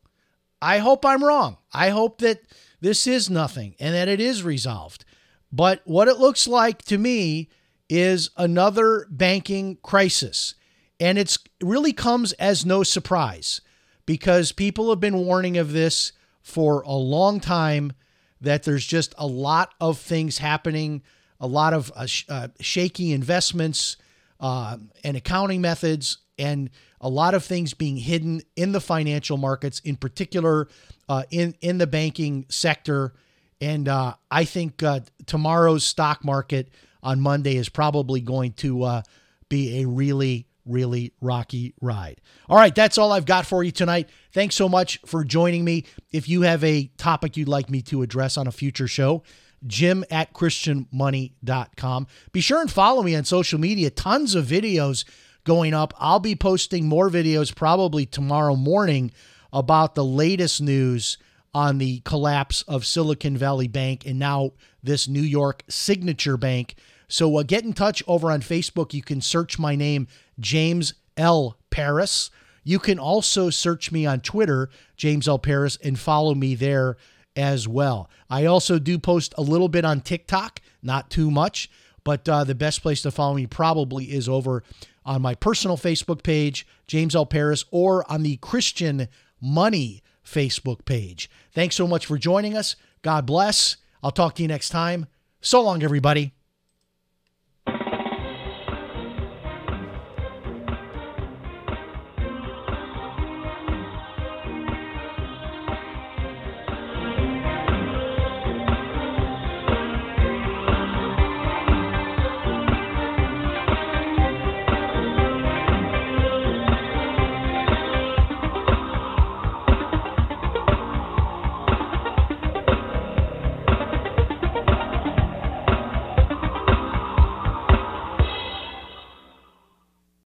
I 0.63 0.79
hope 0.79 1.05
I'm 1.05 1.25
wrong. 1.25 1.59
I 1.73 1.91
hope 1.91 2.19
that 2.19 2.43
this 2.81 3.07
is 3.07 3.31
nothing 3.31 3.75
and 3.81 3.95
that 3.95 4.09
it 4.09 4.21
is 4.21 4.43
resolved. 4.43 5.05
But 5.53 5.83
what 5.85 6.09
it 6.09 6.19
looks 6.19 6.47
like 6.47 6.83
to 6.83 6.99
me 6.99 7.49
is 7.91 8.31
another 8.37 9.07
banking 9.11 9.77
crisis. 9.83 10.55
And 10.99 11.19
it 11.19 11.37
really 11.61 11.93
comes 11.93 12.33
as 12.35 12.65
no 12.65 12.83
surprise 12.83 13.61
because 14.07 14.53
people 14.53 14.89
have 14.91 15.01
been 15.01 15.19
warning 15.19 15.59
of 15.59 15.73
this 15.73 16.13
for 16.41 16.83
a 16.83 16.93
long 16.93 17.41
time 17.41 17.93
that 18.41 18.63
there's 18.63 18.87
just 18.87 19.15
a 19.19 19.27
lot 19.27 19.75
of 19.81 19.99
things 19.99 20.39
happening, 20.39 21.03
a 21.41 21.47
lot 21.47 21.75
of 21.75 21.93
uh, 21.95 22.07
sh- 22.07 22.25
uh, 22.29 22.49
shaky 22.61 23.13
investments, 23.13 23.97
uh, 24.41 24.79
and 25.05 25.17
accounting 25.17 25.61
methods 25.61 26.19
and 26.39 26.71
a 27.01 27.09
lot 27.09 27.35
of 27.35 27.45
things 27.45 27.75
being 27.75 27.99
hidden 27.99 28.41
in 28.57 28.73
the 28.73 28.81
financial 28.81 29.37
markets, 29.37 29.81
in 29.81 29.97
particular 29.97 30.69
uh, 31.09 31.25
in 31.31 31.55
in 31.61 31.79
the 31.79 31.87
banking 31.87 32.47
sector. 32.49 33.13
And 33.61 33.89
uh, 33.89 34.15
I 34.31 34.45
think 34.45 34.83
uh, 34.83 35.01
tomorrow's 35.27 35.85
stock 35.85 36.25
market 36.25 36.71
on 37.03 37.21
Monday 37.21 37.57
is 37.57 37.69
probably 37.69 38.21
going 38.21 38.53
to 38.55 38.83
uh, 38.83 39.03
be 39.49 39.83
a 39.83 39.89
really 39.89 40.47
really 40.67 41.13
rocky 41.21 41.75
ride. 41.81 42.21
All 42.49 42.57
right, 42.57 42.75
that's 42.75 42.99
all 42.99 43.13
I've 43.13 43.25
got 43.25 43.47
for 43.47 43.65
you 43.65 43.73
tonight. 43.73 44.09
Thanks 44.33 44.55
so 44.55 44.69
much 44.69 45.01
for 45.07 45.25
joining 45.25 45.65
me. 45.65 45.85
If 46.13 46.29
you 46.29 46.43
have 46.43 46.63
a 46.63 46.91
topic 46.97 47.37
you'd 47.37 47.49
like 47.49 47.71
me 47.71 47.83
to 47.83 48.03
address 48.03 48.37
on 48.37 48.47
a 48.47 48.53
future 48.53 48.87
show, 48.87 49.23
jim 49.67 50.05
at 50.11 50.33
christianmoney.com. 50.33 52.07
Be 52.33 52.41
sure 52.41 52.61
and 52.61 52.71
follow 52.71 53.03
me 53.03 53.15
on 53.15 53.25
social 53.25 53.59
media. 53.59 53.91
Tons 53.91 54.35
of 54.35 54.47
videos 54.47 55.05
going 55.45 55.75
up. 55.75 55.95
I'll 55.99 56.21
be 56.21 56.37
posting 56.37 56.87
more 56.87 57.11
videos 57.11 57.55
probably 57.55 58.07
tomorrow 58.07 58.57
morning 58.57 59.13
about 59.53 59.95
the 59.95 60.05
latest 60.05 60.61
news 60.61 61.19
on 61.53 61.79
the 61.79 62.01
collapse 62.01 62.63
of 62.63 62.87
Silicon 62.87 63.37
Valley 63.37 63.67
Bank 63.67 64.07
and 64.07 64.19
now 64.19 64.53
this 64.83 65.09
New 65.09 65.23
York 65.23 65.65
Signature 65.69 66.37
Bank. 66.37 66.77
So 67.11 67.37
uh, 67.37 67.43
get 67.43 67.65
in 67.65 67.75
touch 67.75 68.03
over 68.07 68.31
on 68.31 68.41
Facebook. 68.41 68.95
You 68.95 69.03
can 69.03 69.21
search 69.21 69.59
my 69.59 69.75
name, 69.75 70.07
James 70.39 70.95
L. 71.17 71.59
Paris. 71.71 72.31
You 72.65 72.79
can 72.79 72.99
also 72.99 73.51
search 73.51 73.91
me 73.91 74.07
on 74.07 74.21
Twitter, 74.21 74.71
James 74.97 75.27
L. 75.27 75.39
Paris, 75.39 75.77
and 75.83 75.99
follow 75.99 76.35
me 76.35 76.55
there 76.55 76.97
as 77.37 77.67
well. 77.67 78.09
I 78.29 78.45
also 78.45 78.79
do 78.79 78.99
post 78.99 79.35
a 79.37 79.43
little 79.43 79.69
bit 79.69 79.85
on 79.85 80.01
TikTok, 80.01 80.61
not 80.83 81.11
too 81.11 81.31
much, 81.31 81.71
but 82.05 82.29
uh, 82.29 82.45
the 82.45 82.55
best 82.55 82.81
place 82.81 83.03
to 83.03 83.11
follow 83.11 83.35
me 83.35 83.47
probably 83.47 84.05
is 84.07 84.29
over 84.29 84.63
on 85.05 85.23
my 85.23 85.35
personal 85.35 85.77
Facebook 85.77 86.23
page, 86.23 86.67
James 86.87 87.17
L. 87.17 87.27
Paris, 87.27 87.65
or 87.71 88.11
on 88.11 88.23
the 88.23 88.37
Christian 88.37 89.09
Money 89.41 90.03
Facebook 90.25 90.85
page. 90.85 91.31
Thanks 91.53 91.75
so 91.75 91.87
much 91.87 92.07
for 92.07 92.19
joining 92.19 92.57
us. 92.57 92.77
God 93.03 93.27
bless. 93.27 93.79
I'll 94.03 94.11
talk 94.11 94.35
to 94.37 94.43
you 94.43 94.49
next 94.49 94.69
time. 94.69 95.07
So 95.41 95.63
long, 95.63 95.83
everybody. 95.83 96.35